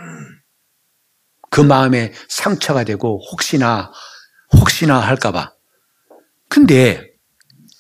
그 1.51 1.61
마음에 1.61 2.15
상처가 2.29 2.85
되고 2.85 3.21
혹시나 3.31 3.93
혹시나 4.53 5.01
할까봐. 5.01 5.53
근데 6.49 7.11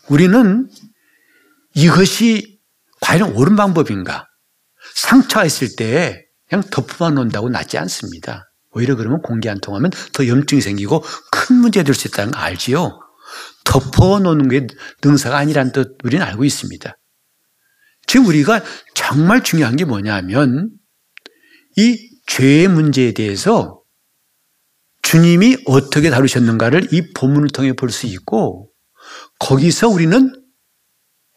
우리는 0.09 0.69
이것이 1.75 2.61
과연 3.00 3.33
옳은 3.33 3.57
방법인가? 3.57 4.26
상처가 4.95 5.47
있을 5.47 5.75
때 5.76 6.26
그냥 6.49 6.64
덮어만 6.71 7.14
놓는다고 7.14 7.49
낫지 7.49 7.79
않습니다. 7.79 8.50
오히려 8.73 8.97
그러면 8.97 9.21
공기 9.23 9.49
안 9.49 9.61
통하면 9.61 9.91
더 10.12 10.27
염증이 10.27 10.61
생기고 10.61 11.03
큰 11.33 11.57
문제 11.57 11.83
될수 11.83 12.09
있다는 12.09 12.33
거 12.33 12.39
알지요? 12.39 13.00
덮어놓는 13.65 14.49
게 14.49 14.67
능사가 15.03 15.37
아니라는 15.37 15.73
뜻 15.73 15.99
우리는 16.05 16.25
알고 16.25 16.45
있습니다. 16.45 16.97
지금 18.07 18.27
우리가 18.27 18.62
정말 18.95 19.43
중요한 19.43 19.77
게 19.77 19.85
뭐냐면 19.85 20.71
이 21.77 22.11
죄의 22.27 22.69
문제에 22.69 23.12
대해서 23.12 23.81
주님이 25.03 25.59
어떻게 25.67 26.11
다루셨는가를 26.11 26.93
이 26.93 27.12
본문을 27.12 27.49
통해 27.50 27.73
볼 27.73 27.91
수 27.91 28.07
있고 28.07 28.71
거기서 29.39 29.89
우리는 29.89 30.33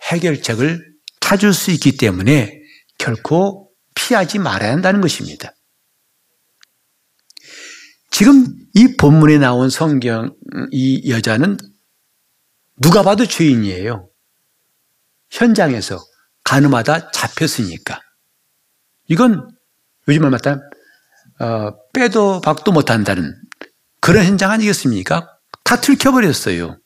해결책을 0.04 0.94
찾을 1.22 1.54
수 1.54 1.72
있기 1.72 1.98
때문에 1.98 2.60
결코 3.00 3.72
피하지 3.96 4.40
말아야 4.40 4.72
한다는 4.72 5.02
것입니다. 5.02 5.54
지금 8.14 8.46
이 8.76 8.96
본문에 8.96 9.40
나온 9.40 9.72
성경 9.72 10.36
이 10.72 11.12
여자는 11.12 11.58
누가 12.80 13.02
봐도 13.02 13.26
죄인이에요. 13.26 14.08
현장에서 15.32 15.98
가늠하다 16.44 17.10
잡혔으니까. 17.10 18.00
이건 19.08 19.50
요즘 20.08 20.22
말 20.22 20.30
맞다 20.30 20.60
어, 21.40 21.72
빼도 21.92 22.42
박도 22.42 22.72
못한다는 22.72 23.34
그런 24.00 24.26
현장 24.26 24.52
아니겠습니까? 24.52 25.28
다 25.64 25.82
들켜버렸어요. 25.82 26.78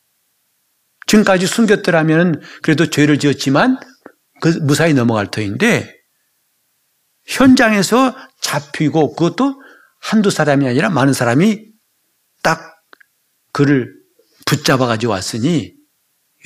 지금까지 1.08 1.46
숨겼더라면 1.46 2.42
그래도 2.62 2.90
죄를 2.90 3.20
지었지만 3.20 3.78
그 4.40 4.48
무사히 4.62 4.94
넘어갈 4.94 5.30
터인데 5.30 5.94
현장에서 7.26 8.16
잡히고 8.40 9.14
그것도 9.14 9.67
한두 10.00 10.30
사람이 10.30 10.68
아니라 10.68 10.90
많은 10.90 11.14
사람이 11.14 11.72
딱 12.44 12.84
그를 13.52 13.94
붙잡아 14.46 14.86
가지고 14.86 15.14
왔으니 15.14 15.76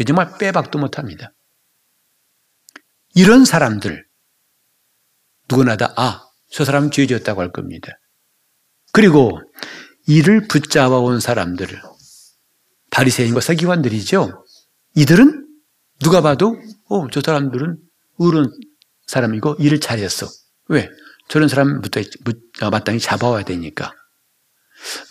정말 0.06 0.38
빼박도 0.38 0.80
못합니다. 0.80 1.32
이런 3.14 3.46
사람들 3.46 4.06
누구나 5.50 5.76
다 5.76 5.94
아, 5.98 6.24
저 6.50 6.66
사람은 6.66 6.92
죄 6.92 7.06
지었다고 7.06 7.42
할 7.42 7.52
겁니다. 7.52 8.00
그리고 8.94 9.40
이를 10.08 10.48
붙잡아 10.48 10.98
온 10.98 11.20
사람들 11.20 11.82
바리새인과 12.90 13.42
서기관들이죠. 13.42 14.46
이들은 14.96 15.48
누가 16.00 16.22
봐도 16.22 16.58
어, 16.90 17.08
저 17.10 17.22
사람들은 17.24 17.78
의로운 18.20 18.52
사람이고 19.08 19.58
일을 19.60 19.80
잘했어. 19.80 20.28
왜? 20.68 20.90
저런 21.32 21.48
사람부터 21.48 22.02
마땅히 22.72 23.00
잡아와야 23.00 23.46
되니까. 23.46 23.96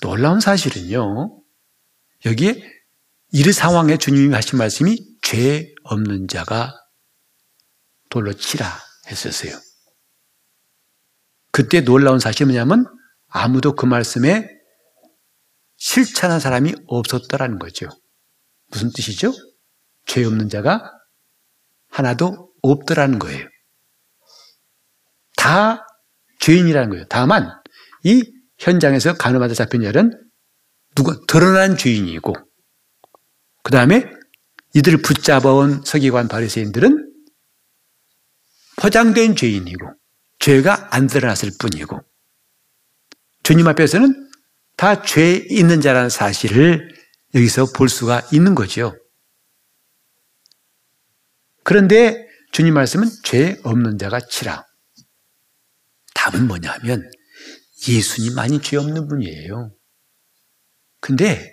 놀라운 0.03 0.39
사실은요. 0.39 1.43
여기에 2.27 2.63
이 3.33 3.53
상황에 3.53 3.97
주님이 3.97 4.35
하신 4.35 4.59
말씀이 4.59 4.99
죄 5.23 5.73
없는 5.83 6.29
자가 6.29 6.75
돌로 8.11 8.35
치라 8.35 8.67
했었어요. 9.07 9.59
그때 11.53 11.81
놀라운 11.81 12.19
사실이 12.19 12.45
뭐냐면 12.45 12.85
아무도 13.29 13.75
그 13.75 13.87
말씀에 13.87 14.47
실천한 15.79 16.39
사람이 16.39 16.75
없었더라는 16.87 17.59
거죠. 17.59 17.89
무슨 18.67 18.93
뜻이죠? 18.93 19.33
죄 20.05 20.23
없는 20.27 20.51
자가 20.51 20.93
하나도 21.89 22.53
없더라는 22.61 23.19
거예요. 23.19 23.49
다 25.35 25.87
죄인이라는 26.41 26.91
거예요. 26.91 27.05
다만 27.09 27.51
이 28.05 28.23
현장에서 28.59 29.15
가늠하다 29.15 29.55
잡힌 29.55 29.83
자는 29.83 30.13
누가 30.95 31.15
드러난 31.29 31.77
죄인이고 31.77 32.35
그 33.63 33.71
다음에 33.73 34.11
이들을 34.75 35.03
붙잡아온 35.03 35.83
서기관 35.85 36.29
바리새인들은 36.29 37.13
포장된 38.77 39.37
죄인이고 39.37 39.87
죄가 40.39 40.89
안 40.95 41.07
드러났을 41.07 41.51
뿐이고 41.59 42.01
주님 43.43 43.67
앞에서는 43.69 44.29
다 44.77 45.03
죄 45.03 45.45
있는 45.51 45.81
자라는 45.83 46.09
사실을 46.09 46.89
여기서 47.35 47.67
볼 47.77 47.89
수가 47.91 48.27
있는 48.33 48.55
거죠. 48.55 48.97
그런데 51.63 52.27
주님 52.53 52.75
말씀은 52.75 53.09
죄 53.23 53.61
없는 53.63 53.99
자가 53.99 54.21
치라. 54.21 54.65
답은 56.31 56.47
뭐냐 56.47 56.73
하면 56.73 57.11
예수님만이 57.89 58.63
죄 58.63 58.77
없는 58.77 59.09
분이에요. 59.09 59.75
근데 61.01 61.51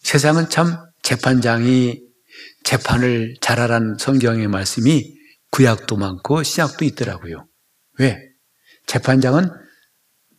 세상은 0.00 0.48
참 0.48 0.76
재판장이 1.02 2.00
재판을 2.64 3.34
잘하라는 3.40 3.96
성경의 3.98 4.48
말씀이 4.48 5.14
구약도 5.50 5.96
많고 5.96 6.42
신약도 6.42 6.84
있더라고요. 6.84 7.48
왜? 7.98 8.18
재판장은 8.86 9.50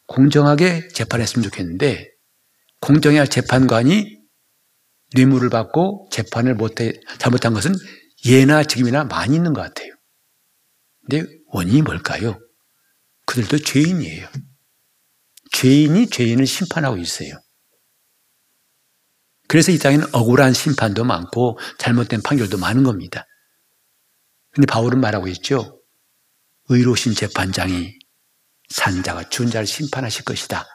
공정하게 0.07 0.87
재판했으면 0.89 1.43
좋겠는데 1.43 2.09
공정해야 2.81 3.25
재판관이 3.25 4.17
뇌물을 5.15 5.49
받고 5.49 6.09
재판을 6.11 6.55
못해 6.55 6.93
잘못한 7.17 7.53
것은 7.53 7.73
예나 8.25 8.63
지금이나 8.63 9.03
많이 9.03 9.35
있는 9.35 9.53
것 9.53 9.61
같아요. 9.61 9.91
근데 11.01 11.38
원인이 11.51 11.81
뭘까요? 11.81 12.39
그들도 13.25 13.59
죄인이에요. 13.59 14.27
죄인이 15.51 16.09
죄인을 16.09 16.45
심판하고 16.45 16.97
있어요. 16.97 17.33
그래서 19.47 19.71
이 19.71 19.79
땅에는 19.79 20.13
억울한 20.13 20.53
심판도 20.53 21.03
많고 21.03 21.57
잘못된 21.79 22.21
판결도 22.21 22.57
많은 22.57 22.83
겁니다. 22.83 23.25
근데 24.51 24.67
바울은 24.67 24.99
말하고 24.99 25.27
있죠. 25.29 25.81
의로우신 26.69 27.15
재판장이 27.15 27.97
산자가 28.69 29.29
준 29.29 29.49
자를 29.49 29.65
심판하실 29.65 30.25
것이다. 30.25 30.67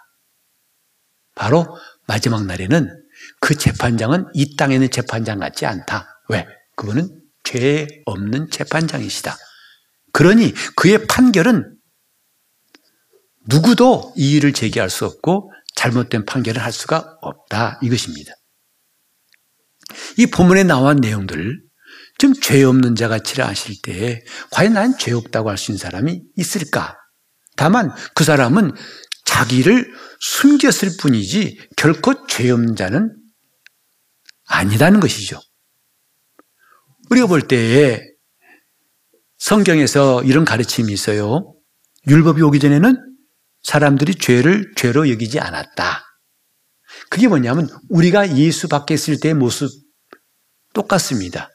바로 1.37 1.77
마지막 2.07 2.45
날에는 2.47 2.89
그 3.41 3.57
재판장은 3.57 4.27
이 4.35 4.57
땅에 4.57 4.75
있는 4.75 4.91
재판장 4.91 5.39
같지 5.39 5.67
않다. 5.67 6.09
왜? 6.29 6.47
그거는 6.77 7.23
죄 7.45 7.87
없는 8.07 8.51
재판장이시다. 8.51 9.37
그러니 10.15 10.55
그의 10.77 11.07
판결은 11.07 11.77
누구도 13.47 14.15
이의를 14.17 14.55
제기할 14.55 14.89
수 14.89 15.05
없고 15.05 15.51
잘못된 15.75 16.25
판결을 16.25 16.63
할 16.63 16.73
수가 16.73 17.19
없다. 17.21 17.79
이것입니다. 17.83 18.33
이 20.17 20.27
본문에 20.27 20.63
나온 20.63 20.97
내용들, 20.97 21.61
지금 22.17 22.35
죄 22.41 22.63
없는 22.63 22.95
자가 22.95 23.19
치라하실 23.19 23.83
때 23.83 24.23
과연 24.51 24.73
난 24.75 24.97
죄 24.97 25.13
없다고 25.13 25.51
할 25.51 25.59
수 25.59 25.73
있는 25.73 25.79
사람이 25.79 26.23
있을까? 26.37 26.97
다만 27.57 27.91
그 28.15 28.23
사람은 28.25 28.73
자기를 29.27 29.93
숨겼을 30.21 30.97
뿐이지 31.01 31.59
결코 31.77 32.27
죄 32.29 32.51
없는 32.51 32.77
자는 32.77 33.15
아니라는 34.47 35.01
것이죠. 35.01 35.41
우리가 37.11 37.27
볼 37.27 37.43
때에 37.43 38.01
성경에서 39.45 40.23
이런 40.23 40.47
가르침이 40.47 40.91
있어요. 40.91 41.55
율법이 42.09 42.41
오기 42.41 42.61
전에는 42.61 42.97
사람들이 43.63 44.15
죄를 44.15 44.73
죄로 44.75 45.11
여기지 45.11 45.39
않았다. 45.39 46.03
그게 47.11 47.29
뭐냐면 47.29 47.69
우리가 47.91 48.39
예수 48.39 48.69
밖에 48.69 48.95
있을 48.95 49.21
때의 49.21 49.35
모습 49.35 49.69
똑같습니다. 50.73 51.51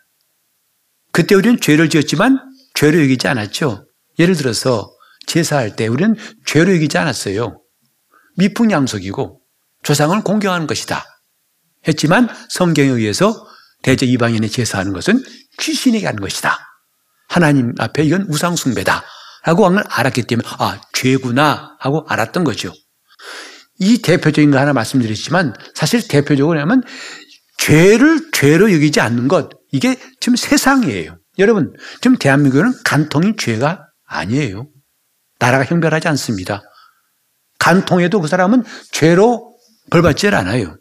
그때 1.12 1.34
우리는 1.34 1.60
죄를 1.60 1.90
지었지만 1.90 2.38
죄로 2.76 3.02
여기지 3.02 3.28
않았죠. 3.28 3.88
예를 4.20 4.36
들어서 4.36 4.88
제사할 5.26 5.76
때 5.76 5.88
우리는 5.88 6.14
죄로 6.46 6.76
여기지 6.76 6.96
않았어요. 7.00 7.60
미풍양속이고 8.38 9.42
조상을 9.82 10.24
공경하는 10.24 10.68
것이다. 10.68 11.06
했지만 11.88 12.30
성경에 12.52 12.90
의해서 12.90 13.48
대저 13.82 14.06
이방인의 14.06 14.52
제사하는 14.52 14.94
것은 14.94 15.24
귀신에게 15.58 16.06
하는 16.06 16.22
것이다. 16.22 16.69
하나님 17.30 17.74
앞에 17.78 18.04
이건 18.04 18.24
우상숭배다. 18.24 19.04
라고 19.46 19.66
하는 19.66 19.82
알았기 19.88 20.24
때문에 20.24 20.48
아 20.60 20.82
죄구나 20.94 21.78
하고 21.80 22.06
알았던 22.10 22.44
거죠. 22.44 22.74
이 23.80 24.02
대표적인 24.02 24.52
거 24.52 24.60
하나 24.60 24.74
말씀드렸지만 24.74 25.54
사실 25.74 26.06
대표적으로 26.06 26.60
하면 26.60 26.84
죄를 27.58 28.32
죄로 28.34 28.74
여기지 28.74 29.00
않는 29.00 29.30
것 29.30 29.50
이게 29.72 29.98
지금 30.20 30.36
세상이에요. 30.36 31.18
여러분 31.38 31.74
지금 32.02 32.18
대한민국은 32.18 32.74
간통이 32.84 33.36
죄가 33.38 33.88
아니에요. 34.06 34.68
나라가 35.38 35.64
형별하지 35.64 36.10
않습니다. 36.10 36.62
간통해도 37.60 38.20
그 38.20 38.28
사람은 38.28 38.64
죄로 38.92 39.58
벌받지 39.90 40.28
않아요. 40.28 40.76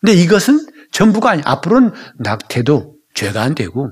근데 0.00 0.14
이것은 0.14 0.66
전부가 0.92 1.30
아니 1.30 1.42
앞으로는 1.44 1.92
낙태도 2.18 2.96
죄가 3.14 3.42
안 3.42 3.54
되고 3.54 3.90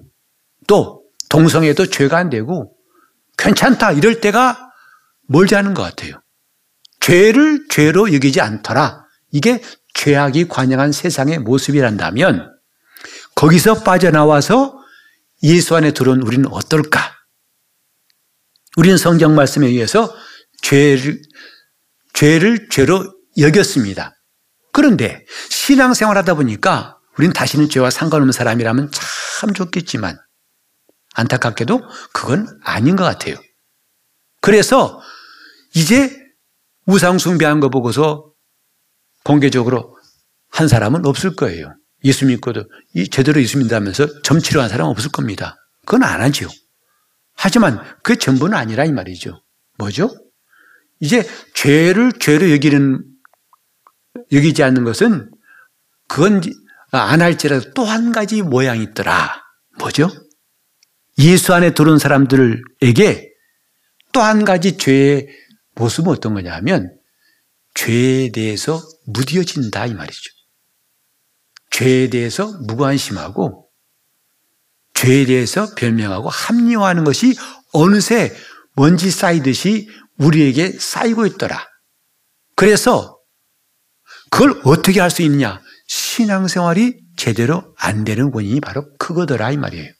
또 0.66 0.97
동성애도 1.30 1.86
죄가 1.86 2.16
안 2.16 2.30
되고 2.30 2.74
괜찮다 3.36 3.92
이럴 3.92 4.20
때가 4.20 4.70
멀지 5.28 5.54
않은 5.56 5.74
것 5.74 5.82
같아요. 5.82 6.20
죄를 7.00 7.66
죄로 7.70 8.12
여기지 8.12 8.40
않더라. 8.40 9.04
이게 9.30 9.62
죄악이 9.94 10.48
관영한 10.48 10.92
세상의 10.92 11.38
모습이란다면 11.40 12.54
거기서 13.34 13.82
빠져나와서 13.82 14.78
예수 15.42 15.76
안에 15.76 15.92
들어온 15.92 16.22
우리는 16.22 16.46
어떨까? 16.50 17.16
우리는 18.76 18.96
성경 18.96 19.34
말씀에 19.34 19.66
의해서 19.66 20.14
죄를, 20.62 21.20
죄를 22.14 22.68
죄로 22.70 23.12
여겼습니다. 23.38 24.14
그런데 24.72 25.24
신앙생활 25.50 26.16
하다 26.16 26.34
보니까 26.34 26.98
우리는 27.16 27.32
다시는 27.32 27.68
죄와 27.68 27.90
상관없는 27.90 28.32
사람이라면 28.32 28.90
참 28.92 29.52
좋겠지만 29.52 30.18
안타깝게도 31.14 31.80
그건 32.12 32.46
아닌 32.62 32.96
것 32.96 33.04
같아요. 33.04 33.36
그래서 34.40 35.00
이제 35.74 36.16
우상 36.86 37.18
숭배한 37.18 37.60
거 37.60 37.68
보고서 37.68 38.32
공개적으로 39.24 39.96
한 40.50 40.68
사람은 40.68 41.04
없을 41.06 41.34
거예요. 41.36 41.74
예수 42.04 42.26
믿고도 42.26 42.64
제대로 43.10 43.40
예수 43.40 43.58
믿다면서 43.58 44.22
점치료 44.22 44.60
한 44.62 44.68
사람은 44.68 44.90
없을 44.90 45.10
겁니다. 45.10 45.56
그건 45.84 46.04
안 46.04 46.20
하죠. 46.22 46.48
하지만 47.34 47.82
그 48.02 48.16
전부는 48.16 48.56
아니라 48.56 48.84
이 48.84 48.92
말이죠. 48.92 49.42
뭐죠? 49.78 50.10
이제 51.00 51.28
죄를 51.54 52.12
죄로 52.18 52.50
여기는 52.50 53.04
여기지 54.32 54.62
않는 54.62 54.84
것은 54.84 55.30
그건 56.08 56.40
안 56.90 57.20
할지라도 57.20 57.72
또 57.74 57.84
한 57.84 58.12
가지 58.12 58.42
모양이 58.42 58.82
있더라. 58.82 59.42
뭐죠? 59.78 60.10
예수 61.18 61.54
안에 61.54 61.74
들어온 61.74 61.98
사람들에게 61.98 63.28
또 64.12 64.20
한 64.20 64.44
가지 64.44 64.76
죄의 64.78 65.28
모습은 65.74 66.12
어떤 66.12 66.34
거냐 66.34 66.52
하면 66.56 66.96
죄에 67.74 68.30
대해서 68.32 68.82
무뎌진다 69.06 69.86
이 69.86 69.94
말이죠. 69.94 70.30
죄에 71.70 72.10
대해서 72.10 72.46
무관심하고 72.66 73.68
죄에 74.94 75.26
대해서 75.26 75.72
변명하고 75.76 76.28
합리화하는 76.28 77.04
것이 77.04 77.36
어느새 77.72 78.34
먼지 78.74 79.10
쌓이듯이 79.10 79.88
우리에게 80.18 80.72
쌓이고 80.72 81.26
있더라. 81.26 81.64
그래서 82.56 83.18
그걸 84.30 84.60
어떻게 84.64 85.00
할 85.00 85.10
수 85.10 85.22
있느냐? 85.22 85.60
신앙생활이 85.86 86.98
제대로 87.16 87.74
안 87.78 88.04
되는 88.04 88.30
원인이 88.32 88.60
바로 88.60 88.84
그거더라 88.98 89.52
이 89.52 89.56
말이에요. 89.56 89.90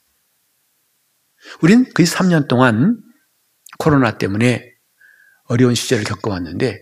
우린 1.63 1.87
그 1.95 2.03
3년 2.05 2.49
동안 2.49 2.99
코로나 3.79 4.19
때문에 4.19 4.65
어려운 5.45 5.75
시절을 5.75 6.05
겪어왔는데 6.05 6.79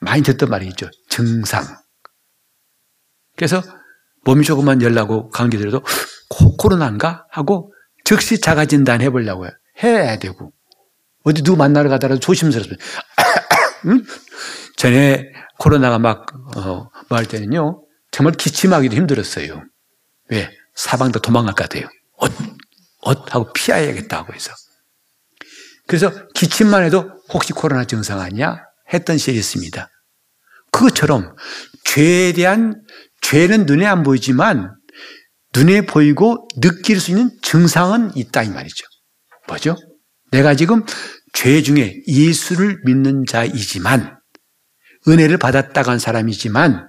많이 0.00 0.22
듣던 0.22 0.50
말이 0.50 0.66
있죠. 0.68 0.90
증상. 1.08 1.64
그래서 3.36 3.62
몸이 4.24 4.44
조금만 4.44 4.82
열나고 4.82 5.30
감기 5.30 5.58
들어도 5.58 5.82
코로나인가 6.58 7.26
하고 7.30 7.72
즉시 8.04 8.40
자가진단 8.40 9.00
해보려고요. 9.00 9.50
해야 9.82 10.18
되고 10.18 10.52
어디 11.24 11.42
누구 11.42 11.56
만나러 11.56 11.88
가더라도 11.88 12.20
조심스럽습니다. 12.20 12.84
응? 13.86 14.04
전에 14.76 15.24
코로나가 15.58 15.98
막, 15.98 16.26
어, 16.56 16.90
뭐할 17.08 17.26
때는요, 17.26 17.82
정말 18.10 18.34
기침하기도 18.34 18.94
힘들었어요. 18.94 19.62
왜? 20.30 20.50
사방도 20.74 21.20
도망갈 21.20 21.54
것 21.54 21.68
같아요. 21.68 21.88
옷, 22.18 22.30
옷 23.04 23.34
하고 23.34 23.52
피해야겠다고 23.52 24.32
해서. 24.34 24.52
그래서 25.86 26.12
기침만 26.34 26.84
해도 26.84 27.10
혹시 27.32 27.52
코로나 27.52 27.84
증상 27.84 28.20
아니야? 28.20 28.64
했던 28.92 29.18
시절이 29.18 29.38
있습니다. 29.38 29.88
그것처럼 30.72 31.34
죄에 31.84 32.32
대한, 32.32 32.82
죄는 33.20 33.66
눈에 33.66 33.86
안 33.86 34.02
보이지만 34.02 34.74
눈에 35.54 35.82
보이고 35.82 36.48
느낄 36.60 37.00
수 37.00 37.12
있는 37.12 37.30
증상은 37.42 38.16
있다 38.16 38.42
이 38.42 38.50
말이죠. 38.50 38.84
뭐죠? 39.46 39.76
내가 40.32 40.54
지금 40.54 40.84
죄 41.32 41.62
중에 41.62 42.02
예수를 42.08 42.80
믿는 42.84 43.24
자이지만 43.26 44.18
은혜를 45.06 45.38
받았다고 45.38 45.90
한 45.90 45.98
사람이지만 45.98 46.88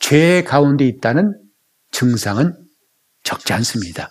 죄 0.00 0.44
가운데 0.44 0.86
있다는 0.86 1.34
증상은 1.90 2.56
적지 3.24 3.52
않습니다. 3.52 4.10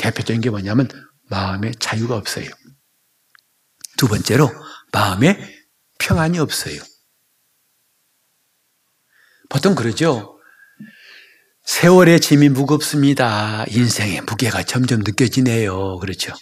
대표적인 0.00 0.40
게 0.40 0.48
뭐냐면 0.48 0.88
마음의 1.28 1.74
자유가 1.78 2.16
없어요. 2.16 2.48
두 3.98 4.08
번째로 4.08 4.50
마음에 4.92 5.38
평안이 5.98 6.38
없어요. 6.38 6.80
보통 9.50 9.74
그러죠. 9.74 10.38
세월의 11.64 12.20
짐이 12.20 12.48
무겁습니다. 12.48 13.66
인생의 13.68 14.22
무게가 14.22 14.62
점점 14.62 15.00
느껴지네요. 15.00 15.98
그렇죠. 15.98 16.32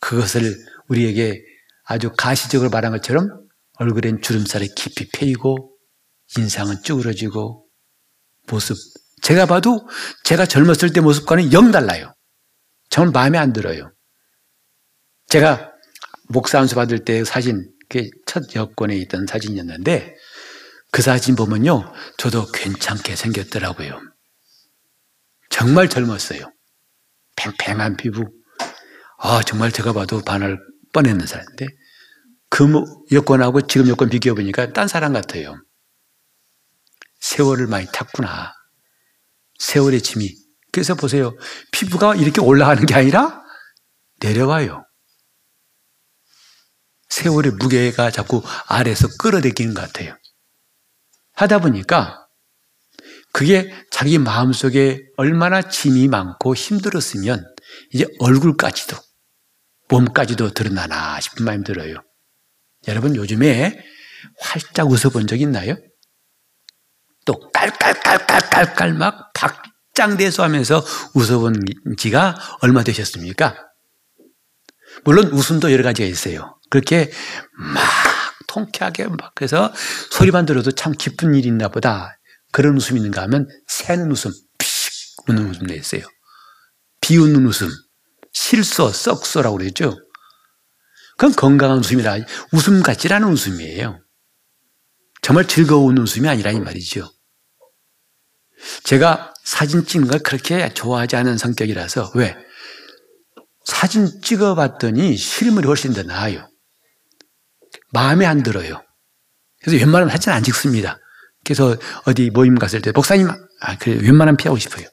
그것을 0.00 0.56
우리에게 0.88 1.40
아주 1.84 2.10
가시적으로 2.16 2.70
말한 2.70 2.90
것처럼 2.92 3.28
얼굴엔 3.78 4.20
주름살이 4.20 4.74
깊이 4.74 5.08
패이고 5.10 5.76
인상은 6.36 6.82
쭈그러지고 6.82 7.66
모습 8.48 8.76
제가 9.22 9.46
봐도 9.46 9.86
제가 10.24 10.46
젊었을 10.46 10.92
때 10.92 11.00
모습과는 11.00 11.52
영 11.52 11.70
달라요. 11.70 12.12
정말 12.92 13.10
마음에 13.10 13.38
안 13.38 13.54
들어요. 13.54 13.90
제가 15.28 15.72
목사 16.28 16.60
안수 16.60 16.74
받을 16.74 17.04
때 17.06 17.24
사진 17.24 17.72
첫 18.26 18.54
여권에 18.54 18.96
있던 18.98 19.26
사진이었는데 19.26 20.14
그 20.90 21.00
사진 21.00 21.34
보면요 21.34 21.90
저도 22.18 22.52
괜찮게 22.52 23.16
생겼더라고요. 23.16 23.98
정말 25.48 25.88
젊었어요. 25.88 26.52
팽팽한 27.36 27.96
피부, 27.96 28.24
아, 29.18 29.42
정말 29.42 29.72
제가 29.72 29.92
봐도 29.92 30.22
반할 30.22 30.58
뻔했는 30.92 31.26
사람인데, 31.26 31.68
그 32.50 32.66
여권하고 33.10 33.66
지금 33.66 33.88
여권 33.88 34.10
비교해 34.10 34.34
보니까 34.34 34.72
딴 34.72 34.86
사람 34.86 35.14
같아요. 35.14 35.54
세월을 37.20 37.68
많이 37.68 37.86
탔구나. 37.92 38.52
세월의 39.58 40.02
짐이. 40.02 40.41
그래서 40.72 40.94
보세요. 40.94 41.36
피부가 41.70 42.14
이렇게 42.14 42.40
올라가는 42.40 42.84
게 42.86 42.94
아니라 42.94 43.42
내려와요. 44.20 44.84
세월의 47.10 47.52
무게가 47.52 48.10
자꾸 48.10 48.42
아래에서 48.66 49.06
끌어당기는 49.18 49.74
것 49.74 49.82
같아요. 49.82 50.16
하다 51.34 51.58
보니까 51.60 52.26
그게 53.32 53.72
자기 53.90 54.18
마음속에 54.18 55.00
얼마나 55.16 55.62
짐이 55.62 56.08
많고 56.08 56.54
힘들었으면 56.54 57.44
이제 57.92 58.06
얼굴까지도 58.18 58.96
몸까지도 59.88 60.54
드러나나 60.54 61.20
싶은 61.20 61.44
마음이 61.44 61.64
들어요. 61.64 61.96
여러분 62.88 63.14
요즘에 63.14 63.78
활짝 64.40 64.90
웃어본 64.90 65.26
적 65.26 65.40
있나요? 65.40 65.76
또 67.26 67.50
깔깔깔깔깔깔 67.52 68.94
막 68.94 69.32
박 69.34 69.71
장대소 69.94 70.42
하면서 70.42 70.84
웃어본 71.14 71.64
지가 71.98 72.58
얼마 72.60 72.82
되셨습니까? 72.82 73.56
물론 75.04 75.28
웃음도 75.32 75.72
여러 75.72 75.82
가지가 75.82 76.06
있어요. 76.08 76.58
그렇게 76.70 77.10
막 77.58 77.82
통쾌하게 78.46 79.08
막 79.08 79.40
해서 79.40 79.72
소리만 80.10 80.46
들어도 80.46 80.72
참 80.72 80.92
기쁜 80.92 81.34
일이 81.34 81.48
있나 81.48 81.68
보다. 81.68 82.18
그런 82.52 82.76
웃음이 82.76 83.00
있는가 83.00 83.22
하면 83.22 83.48
새는 83.66 84.10
웃음, 84.10 84.30
픽 84.58 84.68
웃는 85.28 85.50
웃음도 85.50 85.74
있어요. 85.74 86.02
비웃는 87.00 87.46
웃음, 87.46 87.68
실소, 88.32 88.90
썩소라고 88.90 89.58
그러죠. 89.58 89.96
그건 91.16 91.34
건강한 91.34 91.78
웃음이라 91.78 92.18
웃음 92.52 92.82
같지 92.82 93.12
않은 93.12 93.28
웃음이에요. 93.28 94.00
정말 95.22 95.46
즐거운 95.46 95.98
웃음이 95.98 96.28
아니라 96.28 96.50
이 96.50 96.60
말이죠. 96.60 97.10
제가 98.84 99.32
사진 99.44 99.84
찍는 99.84 100.08
걸 100.08 100.20
그렇게 100.20 100.72
좋아하지 100.72 101.16
않은 101.16 101.38
성격이라서 101.38 102.12
왜? 102.14 102.36
사진 103.64 104.20
찍어봤더니 104.22 105.16
실물이 105.16 105.66
훨씬 105.66 105.92
더 105.92 106.02
나아요. 106.02 106.48
마음에 107.92 108.26
안 108.26 108.42
들어요. 108.42 108.82
그래서 109.62 109.78
웬만하면 109.84 110.10
사진 110.10 110.32
안 110.32 110.42
찍습니다. 110.42 110.98
그래서 111.44 111.76
어디 112.06 112.30
모임 112.30 112.56
갔을 112.56 112.80
때 112.82 112.92
목사님, 112.92 113.28
아, 113.60 113.78
그래 113.78 113.94
웬만하면 113.96 114.36
피하고 114.36 114.58
싶어요. 114.58 114.86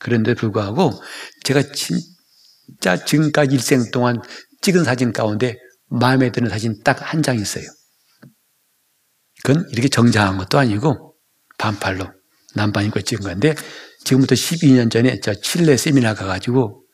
그런데 0.00 0.34
불구하고 0.34 0.92
제가 1.44 1.62
진짜 1.72 3.04
지금까지 3.04 3.54
일생 3.54 3.90
동안 3.92 4.20
찍은 4.62 4.84
사진 4.84 5.12
가운데 5.12 5.56
마음에 5.88 6.32
드는 6.32 6.50
사진 6.50 6.82
딱 6.82 7.02
한 7.02 7.22
장 7.22 7.36
있어요. 7.38 7.64
그건 9.44 9.68
이렇게 9.70 9.88
정장한 9.88 10.38
것도 10.38 10.58
아니고 10.58 11.16
반팔로 11.58 12.12
남반 12.54 12.84
입고 12.86 13.00
찍은 13.00 13.24
건데 13.24 13.54
지금부터 14.04 14.34
12년 14.34 14.90
전에 14.90 15.20
저 15.20 15.34
칠레 15.34 15.76
세미나 15.76 16.14
가가지고 16.14 16.84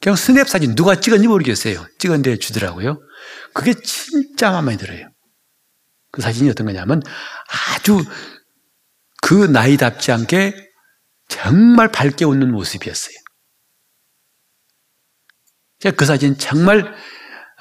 그냥 0.00 0.16
스냅 0.16 0.48
사진 0.48 0.74
누가 0.74 0.98
찍었는지 0.98 1.28
모르겠어요. 1.28 1.86
찍었는데 1.98 2.38
주더라고요. 2.38 3.00
그게 3.52 3.74
진짜 3.74 4.50
마음에 4.50 4.76
들어요. 4.76 5.08
그 6.10 6.22
사진이 6.22 6.48
어떤 6.50 6.66
거냐면 6.66 7.02
아주 7.74 8.02
그 9.20 9.34
나이답지 9.44 10.10
않게 10.12 10.54
정말 11.28 11.92
밝게 11.92 12.24
웃는 12.24 12.50
모습이었어요. 12.50 13.14
그 15.96 16.04
사진 16.04 16.36
정말 16.36 16.94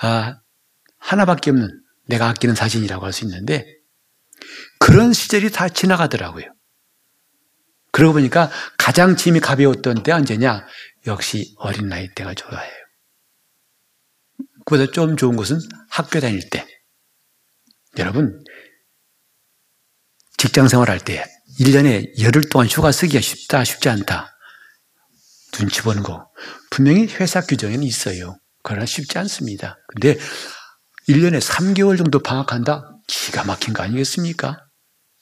아, 0.01 0.39
하나밖에 0.97 1.51
없는 1.51 1.69
내가 2.07 2.29
아끼는 2.29 2.55
사진이라고 2.55 3.05
할 3.05 3.13
수 3.13 3.25
있는데 3.25 3.78
그런 4.80 5.13
시절이 5.13 5.52
다 5.52 5.69
지나가더라고요. 5.69 6.45
그러고 7.91 8.13
보니까 8.13 8.52
가장 8.78 9.15
짐이 9.15 9.39
가벼웠던 9.39 10.04
때 10.04 10.12
언제냐? 10.12 10.65
역시 11.08 11.54
어린 11.58 11.88
나이 11.88 12.08
때가 12.13 12.34
좋아해요. 12.34 12.73
그보다 14.65 14.91
좀 14.91 15.17
좋은 15.17 15.36
것은 15.36 15.60
학교 15.89 16.19
다닐 16.19 16.47
때. 16.49 16.65
여러분, 17.97 18.43
직장 20.38 20.67
생활할 20.67 20.99
때 20.99 21.25
1년에 21.60 22.21
열흘 22.21 22.47
동안 22.49 22.67
휴가 22.67 22.91
쓰기가 22.91 23.19
쉽다, 23.19 23.63
쉽지 23.63 23.89
않다. 23.89 24.32
눈치 25.54 25.82
보는 25.82 26.04
거. 26.04 26.30
분명히 26.69 27.08
회사 27.08 27.41
규정에는 27.41 27.84
있어요. 27.84 28.38
그러나 28.63 28.86
쉽지 28.86 29.17
않습니다. 29.17 29.78
근데 29.88 30.17
1년에 31.10 31.41
3개월 31.41 31.97
정도 31.97 32.19
방학한다? 32.19 32.98
기가 33.09 33.43
막힌 33.43 33.73
거 33.73 33.83
아니겠습니까? 33.83 34.65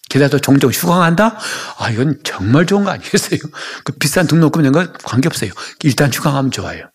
게다가 0.10 0.38
종종 0.38 0.70
휴강한다? 0.70 1.38
아, 1.80 1.90
이건 1.90 2.20
정말 2.24 2.66
좋은 2.66 2.84
거 2.84 2.92
아니겠어요? 2.92 3.40
그 3.84 3.94
비싼 3.94 4.28
등록금 4.28 4.62
이런 4.62 4.74
거 4.74 4.92
관계없어요. 4.94 5.52
일단 5.84 6.14
휴강하면 6.14 6.52
좋아요. 6.52 6.90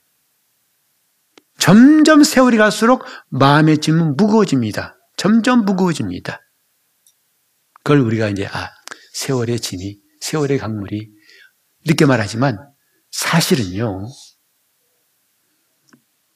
점점 1.58 2.24
세월이 2.24 2.56
갈수록 2.56 3.04
마음의 3.28 3.78
짐은 3.78 4.16
무거워집니다. 4.16 4.96
점점 5.16 5.64
무거워집니다. 5.64 6.40
그걸 7.84 8.00
우리가 8.00 8.28
이제, 8.28 8.46
아, 8.46 8.70
세월의 9.14 9.60
짐이, 9.60 9.98
세월의 10.20 10.58
강물이 10.58 11.10
이렇게 11.84 12.06
말하지만 12.06 12.58
사실은요, 13.10 14.08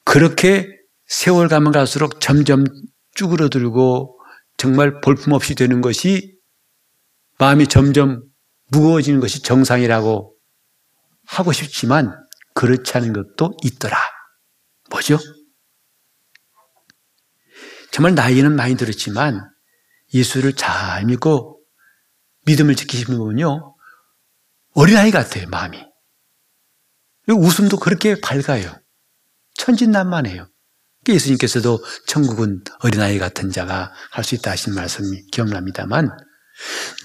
그렇게 0.05 0.69
세월 1.07 1.47
가면 1.47 1.71
갈수록 1.71 2.21
점점 2.21 2.65
쭈그러들고 3.15 4.16
정말 4.57 4.99
볼품없이 5.01 5.55
되는 5.55 5.81
것이 5.81 6.37
마음이 7.37 7.67
점점 7.67 8.23
무거워지는 8.69 9.19
것이 9.19 9.41
정상이라고 9.41 10.35
하고 11.27 11.51
싶지만 11.51 12.13
그렇지 12.53 12.97
않은 12.97 13.13
것도 13.13 13.55
있더라. 13.63 13.97
뭐죠? 14.89 15.19
정말 17.91 18.15
나이는 18.15 18.55
많이 18.55 18.75
들었지만 18.75 19.47
예수를 20.13 20.53
잘 20.53 21.05
믿고 21.05 21.61
믿음을 22.45 22.75
지키시는 22.75 23.17
분은요, 23.17 23.75
어린아이 24.73 25.11
같아요, 25.11 25.47
마음이. 25.49 25.85
웃음도 27.29 27.77
그렇게 27.77 28.19
밝아요. 28.21 28.73
천진난만해요. 29.55 30.47
예수님께서도 31.13 31.83
천국은 32.07 32.61
어린아이 32.79 33.19
같은 33.19 33.51
자가 33.51 33.91
할 34.11 34.23
수 34.23 34.35
있다 34.35 34.51
하신 34.51 34.75
말씀이 34.75 35.23
기억납니다만, 35.31 36.09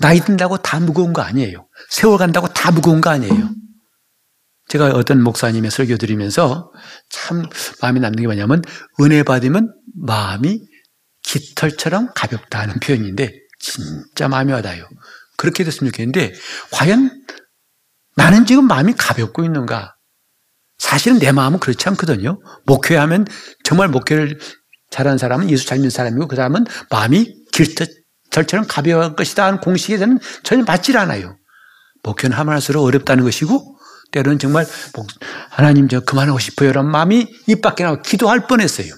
나이 0.01 0.21
든다고 0.21 0.59
다 0.59 0.81
무거운 0.81 1.13
거 1.13 1.23
아니에요. 1.23 1.69
세월 1.91 2.19
간다고 2.19 2.49
다 2.49 2.71
무거운 2.71 3.01
거 3.01 3.11
아니에요. 3.11 3.51
제가 4.69 4.87
어떤 4.87 5.23
목사님의 5.23 5.71
설교 5.71 5.99
들으면서 5.99 6.73
참 7.11 7.45
마음에 7.83 8.01
남는 8.01 8.21
게 8.21 8.27
뭐냐면, 8.27 8.63
은혜 9.01 9.23
받으면 9.23 9.75
마음이 9.95 10.61
깃털처럼 11.23 12.13
가볍다 12.15 12.61
하는 12.61 12.81
표현인데, 12.81 13.33
진짜 13.61 14.29
마음이 14.29 14.53
와닿아요. 14.53 14.89
그렇게 15.37 15.65
됐으면 15.65 15.93
좋겠는데, 15.93 16.33
과연 16.71 17.11
나는 18.17 18.47
지금 18.47 18.67
마음이 18.67 18.95
가볍고 18.95 19.45
있는가? 19.45 19.95
사실은 20.83 21.21
내 21.21 21.31
마음은 21.31 21.61
그렇지 21.61 21.89
않거든요. 21.91 22.41
목회하면 22.67 23.25
정말 23.63 23.89
목회를 23.89 24.41
잘하는 24.91 25.17
사람은 25.17 25.49
예수 25.49 25.65
잘 25.65 25.79
믿는 25.79 25.91
사람이고 25.91 26.27
그 26.27 26.35
사람은 26.35 26.67
마음이 26.91 27.37
길털처럼 27.53 28.67
가벼운 28.67 29.15
것이다 29.15 29.45
하는 29.45 29.61
공식에 29.61 29.97
대는 29.97 30.19
전혀 30.43 30.65
맞질 30.65 30.99
않아요. 30.99 31.39
목회는 32.03 32.37
하면 32.37 32.55
할수록 32.55 32.83
어렵다는 32.83 33.23
것이고 33.23 33.79
때로는 34.11 34.41
정말 34.41 34.67
하나님 35.51 35.87
저 35.87 36.01
그만하고 36.01 36.41
싶어요 36.41 36.71
이런 36.71 36.91
마음이 36.91 37.29
입 37.47 37.63
밖에 37.63 37.85
나고 37.85 38.03
기도할 38.03 38.49
뻔했어요. 38.49 38.93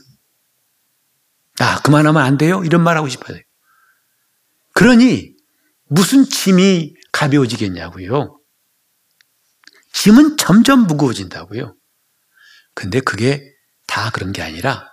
아 1.60 1.82
그만하면 1.82 2.22
안 2.22 2.38
돼요 2.38 2.62
이런 2.64 2.82
말 2.82 2.96
하고 2.96 3.10
싶어요. 3.10 3.38
그러니 4.72 5.34
무슨 5.90 6.24
짐이 6.24 6.94
가벼워지겠냐고요. 7.12 8.40
짐은 9.94 10.36
점점 10.36 10.86
무거워진다고요. 10.86 11.76
근데 12.74 13.00
그게 13.00 13.42
다 13.86 14.10
그런 14.10 14.32
게 14.32 14.42
아니라 14.42 14.90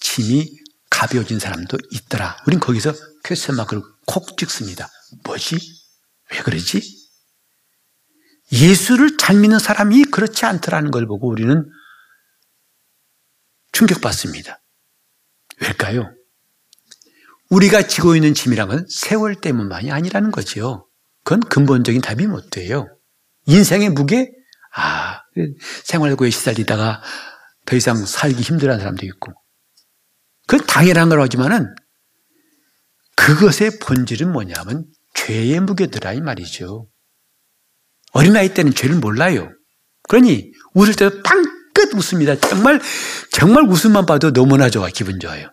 짐이 0.00 0.58
가벼워진 0.88 1.38
사람도 1.38 1.76
있더라. 1.90 2.38
우린 2.46 2.60
거기서 2.60 2.94
퀘스천 3.24 3.56
마크를 3.56 3.82
콕 4.06 4.36
찍습니다. 4.38 4.88
뭐지? 5.24 5.58
왜 6.30 6.42
그러지? 6.42 6.80
예수를 8.52 9.16
잘 9.16 9.36
믿는 9.36 9.58
사람이 9.58 10.04
그렇지 10.04 10.44
않더라는 10.46 10.90
걸 10.90 11.06
보고 11.06 11.28
우리는 11.28 11.68
충격받습니다. 13.72 14.62
왜일까요? 15.60 16.14
우리가 17.50 17.86
지고 17.86 18.14
있는 18.14 18.34
짐이란 18.34 18.68
건 18.68 18.86
세월 18.88 19.34
때문만이 19.34 19.90
아니라는 19.90 20.30
거죠. 20.30 20.88
그건 21.24 21.40
근본적인 21.40 22.00
답이 22.00 22.26
못 22.26 22.50
돼요. 22.50 22.88
인생의 23.46 23.90
무게? 23.90 24.30
아, 24.74 25.20
생활고에 25.84 26.30
시달리다가 26.30 27.02
더 27.66 27.76
이상 27.76 27.96
살기 27.96 28.42
힘들어하는 28.42 28.80
사람도 28.80 29.06
있고. 29.06 29.32
그건 30.46 30.66
당연한 30.66 31.08
걸 31.08 31.20
하지만은 31.20 31.74
그것의 33.16 33.78
본질은 33.80 34.32
뭐냐면 34.32 34.86
죄의 35.14 35.60
무게더라 35.60 36.14
이 36.14 36.20
말이죠. 36.20 36.88
어린아이 38.12 38.54
때는 38.54 38.74
죄를 38.74 38.96
몰라요. 38.96 39.50
그러니 40.08 40.50
웃을 40.74 40.94
때도 40.94 41.22
빵끝 41.22 41.94
웃습니다. 41.94 42.38
정말 42.38 42.80
정말 43.30 43.64
웃음만 43.64 44.06
봐도 44.06 44.32
너무나 44.32 44.68
좋아 44.68 44.88
기분 44.88 45.20
좋아요. 45.20 45.52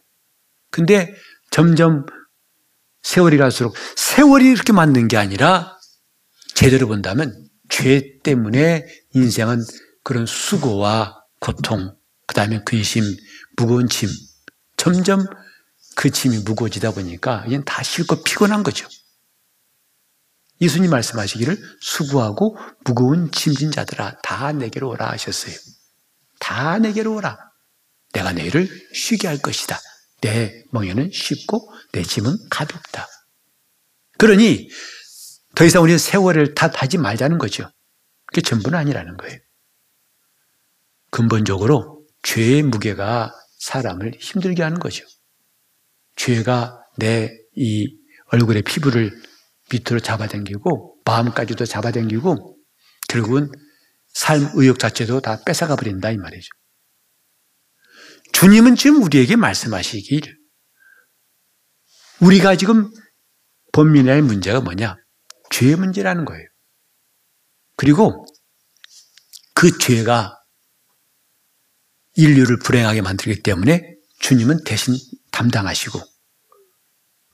근데 0.71 1.13
점점 1.51 2.05
세월이 3.03 3.37
갈수록 3.37 3.75
세월이 3.95 4.51
이렇게 4.51 4.73
만든 4.73 5.07
게 5.07 5.17
아니라 5.17 5.77
제대로 6.53 6.87
본다면 6.87 7.48
죄 7.69 8.19
때문에 8.19 8.85
인생은 9.13 9.63
그런 10.03 10.25
수고와 10.25 11.23
고통, 11.39 11.95
그 12.25 12.35
다음에 12.35 12.61
근심, 12.65 13.03
무거운 13.55 13.87
짐, 13.87 14.09
점점 14.75 15.25
그 15.95 16.09
짐이 16.09 16.39
무거워지다 16.39 16.91
보니까 16.91 17.43
이젠 17.47 17.63
다 17.65 17.83
싫고 17.83 18.23
피곤한 18.23 18.63
거죠. 18.63 18.87
예수님 20.61 20.89
말씀하시기를 20.89 21.57
수고하고 21.79 22.57
무거운 22.83 23.31
짐진 23.31 23.71
자들아 23.71 24.17
다 24.21 24.51
내게로 24.51 24.89
오라 24.89 25.11
하셨어요. 25.11 25.55
다 26.39 26.79
내게로 26.79 27.15
오라. 27.15 27.37
내가 28.13 28.33
너희를 28.33 28.67
쉬게 28.93 29.27
할 29.27 29.37
것이다. 29.37 29.79
내 30.21 30.63
멍에는 30.71 31.11
쉽고 31.13 31.71
내 31.93 32.03
짐은 32.03 32.49
가볍다. 32.49 33.07
그러니 34.17 34.69
더 35.55 35.65
이상 35.65 35.83
우리는 35.83 35.97
세월을 35.97 36.53
탓하지 36.53 36.97
말자는 36.97 37.37
거죠. 37.37 37.69
그게 38.27 38.41
전부는 38.41 38.77
아니라는 38.77 39.17
거예요. 39.17 39.39
근본적으로 41.11 42.05
죄의 42.23 42.63
무게가 42.63 43.33
사람을 43.59 44.13
힘들게 44.19 44.63
하는 44.63 44.79
거죠. 44.79 45.05
죄가 46.15 46.81
내 46.97 47.39
이 47.59 47.93
얼굴의 48.31 48.63
피부를 48.63 49.11
밑으로 49.71 49.99
잡아당기고 49.99 51.01
마음까지도 51.03 51.65
잡아당기고 51.65 52.57
결국은 53.09 53.51
삶 54.07 54.49
의욕 54.55 54.79
자체도 54.79 55.19
다 55.19 55.43
뺏어가 55.45 55.75
버린다 55.75 56.11
이 56.11 56.17
말이죠. 56.17 56.47
주님은 58.31 58.75
지금 58.75 59.03
우리에게 59.03 59.35
말씀하시길 59.35 60.21
우리가 62.21 62.55
지금 62.55 62.89
본민의 63.73 64.21
문제가 64.21 64.61
뭐냐? 64.61 64.95
죄의 65.49 65.75
문제라는 65.75 66.25
거예요. 66.25 66.47
그리고 67.75 68.25
그 69.55 69.77
죄가 69.77 70.37
인류를 72.15 72.59
불행하게 72.59 73.01
만들기 73.01 73.41
때문에 73.41 73.95
주님은 74.19 74.63
대신 74.65 74.95
담당하시고 75.31 75.99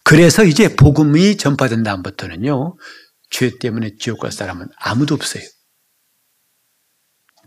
그래서 0.03 0.43
이제 0.43 0.75
복음이 0.75 1.37
전파된 1.37 1.83
다음부터는요 1.83 2.77
죄 3.31 3.57
때문에 3.59 3.97
지옥 3.99 4.19
갈 4.19 4.31
사람은 4.31 4.69
아무도 4.77 5.15
없어요. 5.15 5.43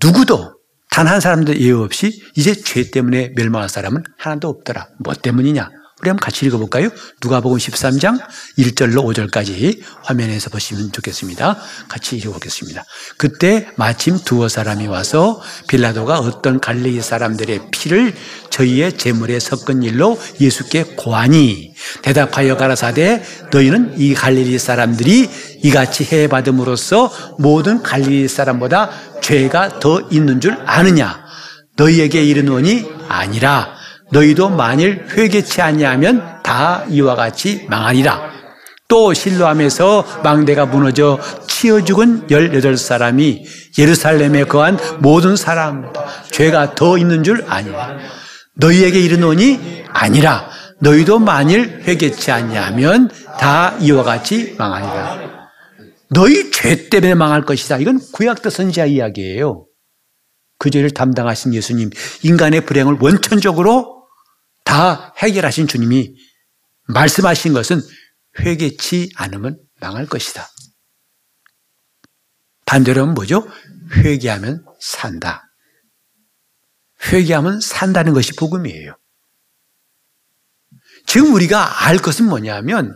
누구도 0.02 0.58
단 0.90 1.06
한 1.06 1.20
사람도 1.20 1.56
예외 1.60 1.72
없이 1.72 2.20
이제 2.34 2.54
죄 2.54 2.90
때문에 2.90 3.32
멸망할 3.36 3.68
사람은 3.68 4.02
하나도 4.18 4.48
없더라. 4.48 4.88
뭐 4.98 5.14
때문이냐? 5.14 5.70
우리 6.00 6.10
한번 6.10 6.20
같이 6.20 6.46
읽어볼까요? 6.46 6.90
누가복음 7.20 7.58
13장 7.58 8.20
1절로 8.56 9.02
5절까지 9.04 9.82
화면에서 10.04 10.48
보시면 10.48 10.92
좋겠습니다. 10.92 11.58
같이 11.88 12.16
읽어보겠습니다. 12.18 12.84
그때 13.16 13.68
마침 13.74 14.16
두어 14.18 14.48
사람이 14.48 14.86
와서 14.86 15.42
빌라도가 15.66 16.20
어떤 16.20 16.60
갈릴리 16.60 17.02
사람들의 17.02 17.70
피를 17.72 18.14
저희의 18.50 18.96
제물에 18.96 19.40
섞은 19.40 19.82
일로 19.82 20.20
예수께 20.40 20.84
고하니 20.96 21.74
대답하여 22.02 22.56
가라사대 22.56 23.24
너희는 23.50 23.98
이 23.98 24.14
갈릴리 24.14 24.56
사람들이 24.60 25.28
이같이 25.64 26.04
해 26.04 26.28
받음으로써 26.28 27.12
모든 27.40 27.82
갈릴리 27.82 28.28
사람보다 28.28 28.90
죄가 29.20 29.80
더 29.80 30.00
있는 30.12 30.40
줄 30.40 30.56
아느냐? 30.64 31.26
너희에게 31.76 32.22
이르노니 32.24 32.88
아니라 33.08 33.77
너희도 34.10 34.50
만일 34.50 35.04
회개치 35.10 35.60
아니하면 35.60 36.42
다 36.42 36.84
이와 36.88 37.14
같이 37.14 37.66
망하리라. 37.68 38.38
또 38.88 39.12
실로함에서 39.12 40.20
망대가 40.24 40.64
무너져 40.64 41.18
치어 41.46 41.84
죽은 41.84 42.28
18사람이 42.28 43.44
예루살렘에 43.78 44.44
거한 44.44 44.78
모든 45.00 45.36
사람 45.36 45.92
죄가 46.30 46.74
더 46.74 46.96
있는 46.96 47.22
줄 47.22 47.44
아니라 47.46 47.98
너희에게 48.54 48.98
이르노니 48.98 49.84
아니라 49.92 50.48
너희도 50.80 51.18
만일 51.18 51.82
회개치 51.86 52.30
아니하면 52.30 53.10
다 53.38 53.76
이와 53.80 54.04
같이 54.04 54.54
망하리라. 54.56 55.28
너희 56.10 56.50
죄 56.50 56.88
때문에 56.88 57.14
망할 57.14 57.42
것이다. 57.42 57.78
이건 57.78 58.00
구약도 58.12 58.48
선지자 58.48 58.86
이야기예요. 58.86 59.66
그 60.58 60.70
죄를 60.70 60.90
담당하신 60.90 61.52
예수님, 61.54 61.90
인간의 62.22 62.62
불행을 62.62 62.96
원천적으로 63.00 63.97
다 64.68 65.14
해결하신 65.16 65.66
주님이 65.66 66.14
말씀하신 66.88 67.54
것은 67.54 67.80
회개치 68.38 69.12
않으면 69.16 69.58
망할 69.80 70.06
것이다. 70.06 70.46
반대로는 72.66 73.14
뭐죠? 73.14 73.48
회개하면 73.96 74.66
산다. 74.78 75.50
회개하면 77.10 77.62
산다는 77.62 78.12
것이 78.12 78.36
복음이에요. 78.36 78.94
지금 81.06 81.32
우리가 81.32 81.86
알 81.86 81.96
것은 81.96 82.26
뭐냐면 82.26 82.92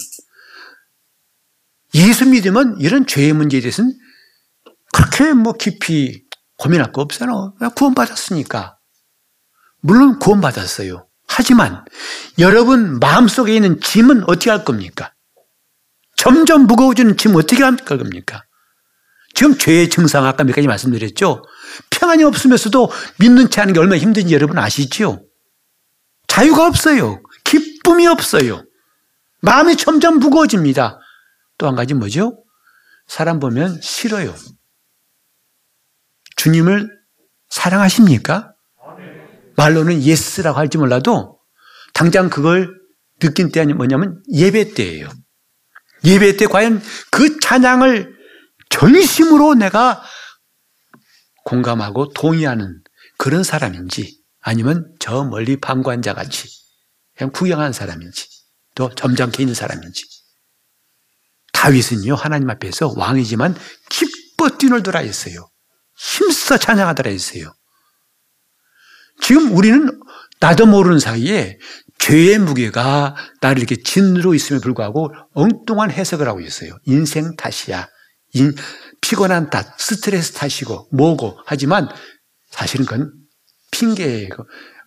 예수 1.95 2.27
믿으면 2.27 2.77
이런 2.81 3.07
죄의 3.07 3.33
문제에 3.33 3.61
대해서는 3.63 3.99
그렇게 4.93 5.33
뭐 5.33 5.55
깊이 5.55 6.23
고민할 6.59 6.93
거 6.93 7.01
없어요. 7.01 7.55
구원받았으니까. 7.75 8.79
물론 9.81 10.19
구원받았어요. 10.19 11.09
하지만 11.35 11.85
여러분 12.39 12.99
마음속에 12.99 13.55
있는 13.55 13.81
짐은 13.81 14.25
어떻게 14.25 14.51
할 14.51 14.65
겁니까? 14.65 15.13
점점 16.17 16.67
무거워지는 16.67 17.17
짐 17.17 17.35
어떻게 17.35 17.63
할 17.63 17.77
겁니까? 17.77 18.45
지금 19.35 19.57
죄의 19.57 19.89
증상 19.89 20.27
아까 20.27 20.45
몇 20.45 20.55
가지 20.55 20.67
말씀드렸죠? 20.69 21.43
평안이 21.91 22.23
없으면서도 22.25 22.91
믿는 23.19 23.51
채 23.51 23.61
하는 23.63 23.73
게 23.73 23.81
얼마나 23.81 23.99
힘든지 23.99 24.35
여러분 24.35 24.59
아시죠? 24.59 25.25
자유가 26.27 26.67
없어요. 26.67 27.23
기쁨이 27.45 28.07
없어요. 28.07 28.65
마음이 29.41 29.77
점점 29.77 30.19
무거워집니다. 30.19 30.99
또 31.59 31.67
한 31.67 31.77
가지 31.77 31.95
뭐죠? 31.95 32.43
사람 33.07 33.41
보면 33.41 33.81
싫어요. 33.81 34.35
주님을 36.37 36.91
사랑하십니까? 37.49 38.52
말로는 39.57 40.03
yes라고 40.03 40.59
할지 40.59 40.79
몰라도 40.79 41.39
당장 41.93 42.31
그걸 42.31 42.75
느낀 43.21 43.53
때는 43.53 43.77
뭐냐면 43.77 44.23
예배 44.33 44.75
때예요. 44.75 45.09
예배 46.05 46.37
때 46.37 46.47
과연 46.47 46.83
그 47.11 47.39
찬양을 47.39 48.13
전심으로 48.71 49.55
내가 49.55 50.03
공감하고 51.45 52.13
동의하는 52.13 52.83
그런 53.19 53.45
사람인지 53.45 54.21
아니면 54.41 54.93
저 54.99 55.25
멀리 55.25 55.57
방관자 55.57 56.15
같이 56.15 56.49
그냥 57.17 57.31
구경하는 57.31 57.73
사람인지 57.73 58.27
또 58.75 58.93
점잖게 58.95 59.43
있는 59.43 59.55
사람인지 59.55 60.05
다윗은요 61.53 62.15
하나님 62.15 62.51
앞에서 62.51 62.95
왕이지만 62.97 63.55
기뻐 63.89 64.49
뛰놀더라 64.59 65.01
했어요. 65.01 65.49
힘써 65.97 66.59
찬양하더라 66.59 67.11
했어요. 67.11 67.55
지금 69.23 69.57
우리는 69.57 70.01
나도 70.41 70.67
모르는 70.67 70.99
사이에 70.99 71.57
죄의 71.99 72.39
무게가 72.39 73.15
나를 73.41 73.59
이렇게 73.59 73.77
진으로 73.81 74.35
있음에 74.35 74.59
불구하고 74.59 75.13
엉뚱한 75.33 75.93
해석을 75.93 76.27
하고 76.27 76.41
있어요. 76.41 76.77
인생 76.85 77.37
탓이야. 77.37 77.89
인, 78.35 78.55
피곤한 79.01 79.51
탓, 79.51 79.79
스트레스 79.79 80.33
탓이고 80.33 80.89
뭐고 80.93 81.39
하지만 81.47 81.89
사실은 82.51 82.85
그건 82.85 83.13
핑계예요. 83.71 84.31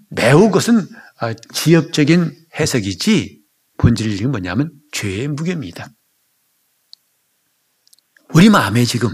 매우 0.09 0.47
그것은 0.47 0.79
어, 1.21 1.33
지엽적인 1.53 2.35
해석이지 2.59 3.41
본질이 3.77 4.25
뭐냐면 4.27 4.71
죄의 4.91 5.29
무게입니다. 5.29 5.87
우리 8.33 8.49
마음에 8.49 8.83
지금 8.83 9.09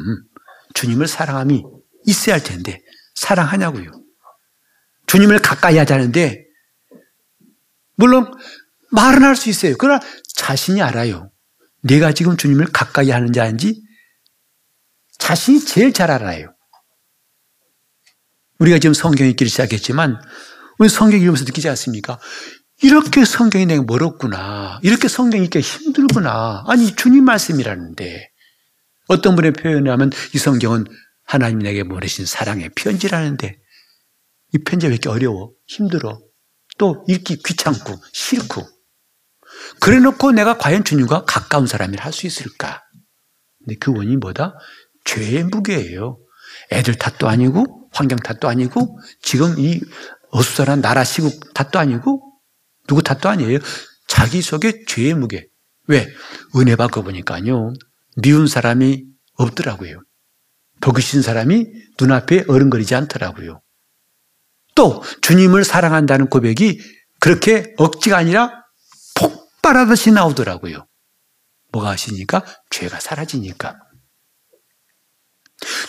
주님을 0.74 1.08
사랑함이 1.08 1.64
있어야 2.08 2.36
할 2.36 2.44
텐데 2.44 2.80
사랑하냐고요. 3.14 4.01
주님을 5.12 5.40
가까이 5.40 5.78
하자는데 5.78 6.46
물론 7.96 8.32
말은 8.92 9.24
할 9.24 9.36
수 9.36 9.50
있어요. 9.50 9.76
그러나 9.78 10.00
자신이 10.36 10.82
알아요. 10.82 11.30
내가 11.82 12.14
지금 12.14 12.38
주님을 12.38 12.68
가까이 12.72 13.10
하는지 13.10 13.42
아닌지 13.42 13.82
자신이 15.18 15.66
제일 15.66 15.92
잘 15.92 16.12
알아요. 16.12 16.54
우리가 18.60 18.80
지금 18.80 18.94
성경 18.94 19.28
읽기를 19.28 19.50
시작했지만 19.50 20.22
우리 20.80 20.88
성경 20.88 21.20
읽으면서 21.20 21.44
느끼지 21.44 21.68
않습니까? 21.70 22.18
이렇게 22.82 23.26
성경이 23.26 23.66
내가 23.66 23.84
멀었구나. 23.84 24.80
이렇게 24.82 25.10
성경 25.10 25.44
읽기가 25.44 25.60
힘들구나. 25.62 26.64
아니 26.68 26.96
주님 26.96 27.26
말씀이라는데 27.26 28.30
어떤 29.08 29.36
분의 29.36 29.54
표현을 29.54 29.92
하면 29.92 30.12
이 30.34 30.38
성경은 30.38 30.86
하나님 31.26 31.60
내게 31.60 31.84
보내신 31.84 32.26
사랑의 32.26 32.70
편지라는데 32.76 33.60
이 34.54 34.58
편지가 34.60 34.90
왜 34.90 34.96
이렇게 34.96 35.10
어려워? 35.10 35.52
힘들어. 35.68 36.20
또 36.78 37.04
읽기 37.08 37.38
귀찮고 37.44 37.96
싫고. 38.12 38.68
그래 39.80 40.00
놓고 40.00 40.32
내가 40.32 40.58
과연 40.58 40.84
주님과 40.84 41.26
가까운 41.26 41.68
사람이라 41.68 42.04
할 42.06 42.14
수 42.14 42.26
있을까? 42.28 42.82
근데 43.60 43.76
그 43.80 43.92
원인이 43.92 44.18
뭐다? 44.18 44.56
죄의 45.06 45.46
무게예요. 45.46 46.18
애들 46.72 46.96
탓도 46.96 47.28
아니고 47.28 47.90
환경 47.94 48.18
탓도 48.18 48.48
아니고 48.48 48.98
지금 49.22 49.58
이 49.60 49.80
어수선한 50.32 50.82
나라 50.82 51.04
시국 51.04 51.54
탓도 51.54 51.80
아니고 51.80 52.22
누구 52.88 53.04
탓도 53.04 53.30
아니에요. 53.30 53.60
자기 54.08 54.42
속에 54.42 54.86
죄의 54.88 55.14
무게. 55.14 55.48
왜? 55.88 56.08
은혜 56.56 56.76
받고 56.76 57.04
보니까요. 57.04 57.74
미운 58.22 58.48
사람이 58.48 59.06
없더라고요. 59.36 60.02
버그신 60.82 61.22
사람이 61.22 61.68
눈앞에 62.00 62.46
어른거리지 62.48 62.96
않더라고요. 62.96 63.62
또 64.76 65.04
주님을 65.22 65.64
사랑한다는 65.64 66.30
고백이 66.30 66.80
그렇게 67.20 67.74
억지가 67.78 68.18
아니라 68.18 68.66
폭발하듯이 69.16 70.12
나오더라고요. 70.12 70.88
뭐가 71.72 71.92
하시니까? 71.92 72.44
죄가 72.70 73.00
사라지니까. 73.00 73.80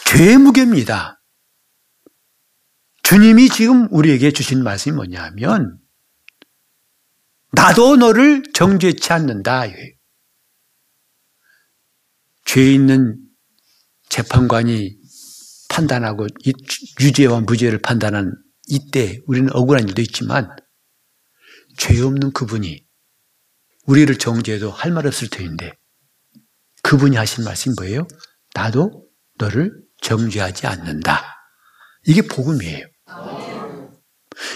죄의 0.06 0.38
무게입니다. 0.38 1.20
주님이 3.02 3.48
지금 3.48 3.88
우리에게 3.90 4.30
주신 4.30 4.62
말씀이 4.62 4.94
뭐냐면, 4.94 5.78
나도 7.52 7.96
너를 7.96 8.42
정죄치 8.54 9.12
않는다. 9.12 9.64
죄 12.44 12.72
있는 12.72 13.18
재판관이 14.08 14.98
판단하고 15.68 16.26
유죄와 17.00 17.40
무죄를 17.40 17.80
판단한 17.80 18.32
이때 18.66 19.18
우리는 19.26 19.48
억울한 19.52 19.88
일도 19.88 20.02
있지만 20.02 20.48
죄 21.78 22.00
없는 22.00 22.32
그분이 22.32 22.84
우리를 23.86 24.16
정죄해도 24.18 24.70
할 24.70 24.92
말 24.92 25.06
없을 25.06 25.28
터인데 25.28 25.72
그분이 26.82 27.16
하신 27.16 27.44
말씀이 27.44 27.74
뭐예요? 27.78 28.06
나도 28.54 29.06
너를 29.38 29.72
정죄하지 30.02 30.66
않는다. 30.66 31.24
이게 32.06 32.22
복음이에요. 32.22 32.86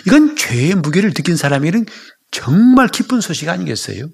이건 0.06 0.36
죄의 0.36 0.74
무게를 0.74 1.14
느낀 1.14 1.36
사람에게는 1.36 1.86
정말 2.30 2.88
기쁜 2.88 3.20
소식 3.20 3.48
아니겠어요? 3.48 4.08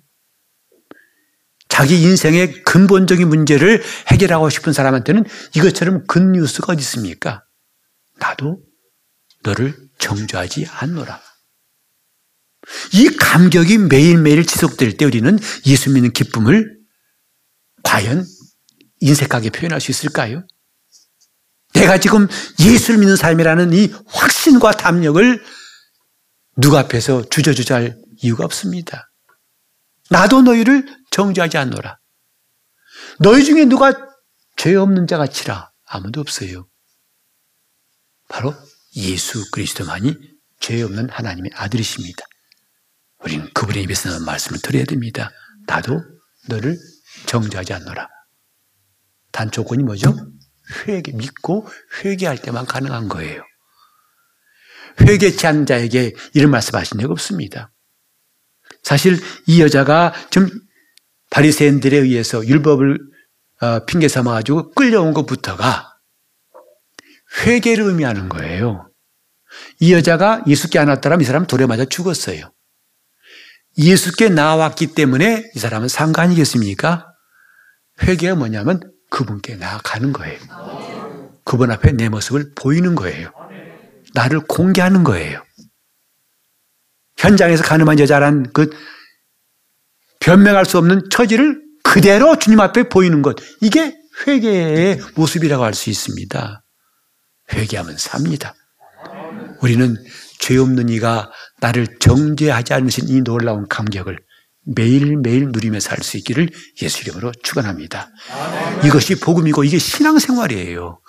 자기 1.68 2.02
인생의 2.02 2.62
근본적인 2.64 3.26
문제를 3.28 3.82
해결하고 4.08 4.50
싶은 4.50 4.72
사람한테는 4.74 5.24
이것처럼 5.56 6.06
근 6.06 6.32
뉴스가 6.32 6.74
어디 6.74 6.80
있습니까? 6.80 7.44
나도 8.18 8.62
너를 9.42 9.74
정죄하지 10.02 10.66
않노라. 10.66 11.22
이 12.92 13.08
감격이 13.16 13.78
매일매일 13.78 14.44
지속될 14.44 14.96
때 14.96 15.04
우리는 15.04 15.38
예수 15.66 15.90
믿는 15.90 16.12
기쁨을 16.12 16.78
과연 17.82 18.24
인색하게 19.00 19.50
표현할 19.50 19.80
수 19.80 19.90
있을까요? 19.90 20.46
내가 21.74 21.98
지금 21.98 22.28
예수를 22.60 23.00
믿는 23.00 23.16
삶이라는 23.16 23.72
이 23.72 23.92
확신과 24.06 24.72
담력을 24.72 25.42
누구 26.56 26.78
앞에서 26.78 27.28
주저주저 27.28 27.74
할 27.74 27.96
이유가 28.22 28.44
없습니다. 28.44 29.10
나도 30.10 30.42
너희를 30.42 30.86
정죄하지 31.10 31.58
않노라. 31.58 31.98
너희 33.20 33.44
중에 33.44 33.64
누가 33.64 33.92
죄 34.56 34.74
없는 34.74 35.06
자가 35.06 35.26
치라. 35.26 35.72
아무도 35.86 36.20
없어요. 36.20 36.68
바로 38.28 38.54
예수 38.96 39.50
그리스도만이 39.50 40.16
죄 40.60 40.82
없는 40.82 41.08
하나님의 41.10 41.50
아들이십니다. 41.54 42.24
우리는 43.24 43.48
그분의 43.54 43.82
입에서 43.84 44.10
나는 44.10 44.24
말씀을 44.24 44.60
드려야 44.60 44.84
됩니다. 44.84 45.30
나도 45.66 46.02
너를 46.48 46.76
정죄하지 47.26 47.72
않노라. 47.74 48.08
단 49.30 49.50
조건이 49.50 49.82
뭐죠? 49.82 50.14
회개, 50.86 51.12
믿고 51.12 51.66
회개할 52.04 52.38
때만 52.38 52.66
가능한 52.66 53.08
거예요. 53.08 53.42
회개치 55.00 55.46
않는 55.46 55.66
자에게 55.66 56.12
이런 56.34 56.50
말씀 56.50 56.74
하신 56.74 57.00
적 57.00 57.10
없습니다. 57.10 57.72
사실 58.82 59.18
이 59.46 59.62
여자가 59.62 60.12
좀 60.30 60.48
바리새인들에 61.30 61.96
의해서 61.96 62.46
율법을 62.46 62.98
어, 63.62 63.84
핑계 63.86 64.08
삼아 64.08 64.32
가지고 64.32 64.72
끌려온 64.72 65.14
것부터가 65.14 65.91
회개를 67.40 67.84
의미하는 67.84 68.28
거예요. 68.28 68.88
이 69.80 69.92
여자가 69.92 70.42
예수께 70.46 70.78
안 70.78 70.88
왔더라면 70.88 71.22
이 71.22 71.24
사람은 71.24 71.46
돌에 71.46 71.66
맞아 71.66 71.84
죽었어요. 71.84 72.52
예수께 73.78 74.28
나왔기 74.28 74.88
때문에 74.88 75.50
이 75.54 75.58
사람은 75.58 75.88
상관이겠습니까? 75.88 77.06
회개가 78.02 78.34
뭐냐면 78.34 78.80
그분께 79.10 79.56
나아가는 79.56 80.12
거예요. 80.12 80.38
그분 81.44 81.70
앞에 81.70 81.92
내 81.92 82.08
모습을 82.08 82.52
보이는 82.54 82.94
거예요. 82.94 83.30
나를 84.14 84.40
공개하는 84.40 85.04
거예요. 85.04 85.42
현장에서 87.16 87.62
가늠한 87.64 87.98
여자란 87.98 88.52
그 88.52 88.70
변명할 90.20 90.64
수 90.66 90.78
없는 90.78 91.08
처지를 91.10 91.62
그 91.82 91.94
그대로 91.94 92.38
주님 92.38 92.60
앞에 92.60 92.88
보이는 92.88 93.20
것. 93.22 93.36
이게 93.60 93.94
회개의 94.26 95.00
모습이라고 95.14 95.62
할 95.64 95.74
수 95.74 95.90
있습니다. 95.90 96.61
회개하면 97.52 97.96
삽니다. 97.98 98.54
우리는 99.60 99.96
죄 100.38 100.56
없는 100.56 100.88
이가 100.88 101.30
나를 101.60 101.86
정죄하지 102.00 102.74
않으신 102.74 103.08
이 103.08 103.20
놀라운 103.22 103.68
감격을 103.68 104.18
매일매일 104.64 105.48
누리며 105.52 105.80
살 105.80 105.98
수 106.02 106.16
있기를 106.18 106.48
예수 106.82 107.02
이름으로 107.02 107.32
축원합니다. 107.42 108.10
이것이 108.84 109.18
복음이고 109.20 109.64
이게 109.64 109.78
신앙생활이에요. 109.78 111.00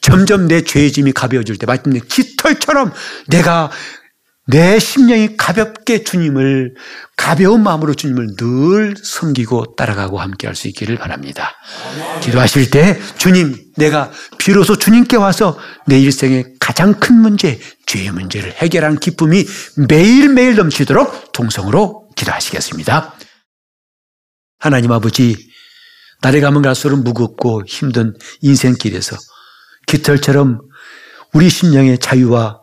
점점 0.00 0.48
내 0.48 0.62
죄의 0.62 0.92
짐이 0.92 1.12
가벼워질 1.12 1.58
때 1.58 1.66
마침내 1.66 2.00
깃털처럼 2.00 2.92
내가 3.28 3.70
내 4.48 4.78
심령이 4.80 5.36
가볍게 5.36 6.02
주님을 6.02 6.74
가벼운 7.16 7.62
마음으로 7.62 7.94
주님을 7.94 8.34
늘 8.36 8.94
섬기고 8.96 9.76
따라가고 9.76 10.18
함께 10.18 10.48
할 10.48 10.56
수 10.56 10.68
있기를 10.68 10.96
바랍니다. 10.96 11.52
기도하실 12.22 12.70
때 12.70 13.00
주님 13.18 13.56
내가 13.76 14.10
비로소 14.38 14.76
주님께 14.76 15.16
와서 15.16 15.58
내 15.86 15.98
일생의 16.00 16.54
가장 16.58 16.94
큰 16.94 17.16
문제 17.20 17.60
죄의 17.86 18.10
문제를 18.10 18.52
해결하는 18.52 18.98
기쁨이 18.98 19.44
매일매일 19.88 20.56
넘치도록 20.56 21.32
동성으로 21.32 22.08
기도하시겠습니다. 22.16 23.14
하나님 24.58 24.92
아버지 24.92 25.36
날에 26.20 26.40
가면 26.40 26.62
갈수록 26.62 26.98
무겁고 26.98 27.62
힘든 27.66 28.14
인생길에서 28.40 29.16
깃털처럼 29.86 30.60
우리 31.32 31.48
심령의 31.48 31.98
자유와 31.98 32.61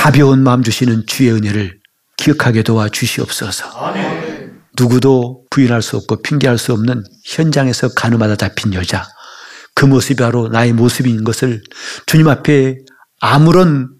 가벼운 0.00 0.42
마음 0.42 0.62
주시는 0.62 1.04
주의 1.06 1.30
은혜를 1.30 1.78
기억하게 2.16 2.62
도와 2.62 2.88
주시옵소서. 2.88 3.66
누구도 4.78 5.44
부인할 5.50 5.82
수 5.82 5.98
없고 5.98 6.22
핑계할 6.22 6.56
수 6.56 6.72
없는 6.72 7.04
현장에서 7.26 7.90
가늠하다 7.94 8.36
잡힌 8.36 8.72
여자. 8.72 9.06
그 9.74 9.84
모습이 9.84 10.22
바로 10.22 10.48
나의 10.48 10.72
모습인 10.72 11.22
것을 11.22 11.62
주님 12.06 12.28
앞에 12.28 12.76
아무런 13.20 13.90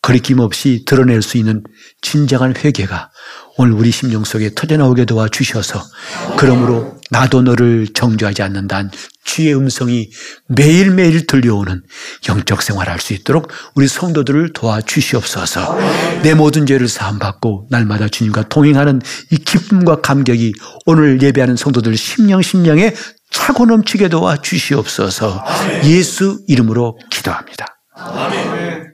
거리낌 0.00 0.38
없이 0.38 0.86
드러낼 0.86 1.20
수 1.20 1.36
있는 1.36 1.62
진정한 2.00 2.54
회개가 2.56 3.10
오늘 3.60 3.74
우리 3.74 3.90
심령 3.90 4.24
속에 4.24 4.54
터져나오게 4.54 5.04
도와 5.04 5.28
주셔서 5.28 5.82
그러므로 6.38 6.96
나도 7.10 7.42
너를 7.42 7.88
정죄하지 7.92 8.42
않는다는 8.42 8.90
주의 9.22 9.54
음성이 9.54 10.08
매일매일 10.48 11.26
들려오는 11.26 11.82
영적 12.26 12.62
생활을 12.62 12.90
할 12.90 13.00
수 13.00 13.12
있도록 13.12 13.48
우리 13.74 13.86
성도들을 13.86 14.54
도와주시옵소서 14.54 15.78
내 16.22 16.32
모든 16.32 16.64
죄를 16.64 16.88
사함받고 16.88 17.66
날마다 17.68 18.08
주님과 18.08 18.48
동행하는 18.48 19.02
이 19.30 19.36
기쁨과 19.36 20.00
감격이 20.00 20.54
오늘 20.86 21.20
예배하는 21.20 21.56
성도들 21.56 21.98
심령 21.98 22.40
심령에 22.40 22.94
차고 23.30 23.66
넘치게 23.66 24.08
도와주시옵소서 24.08 25.44
예수 25.84 26.40
이름으로 26.48 26.98
기도합니다. 27.10 27.66
아멘. 27.94 28.89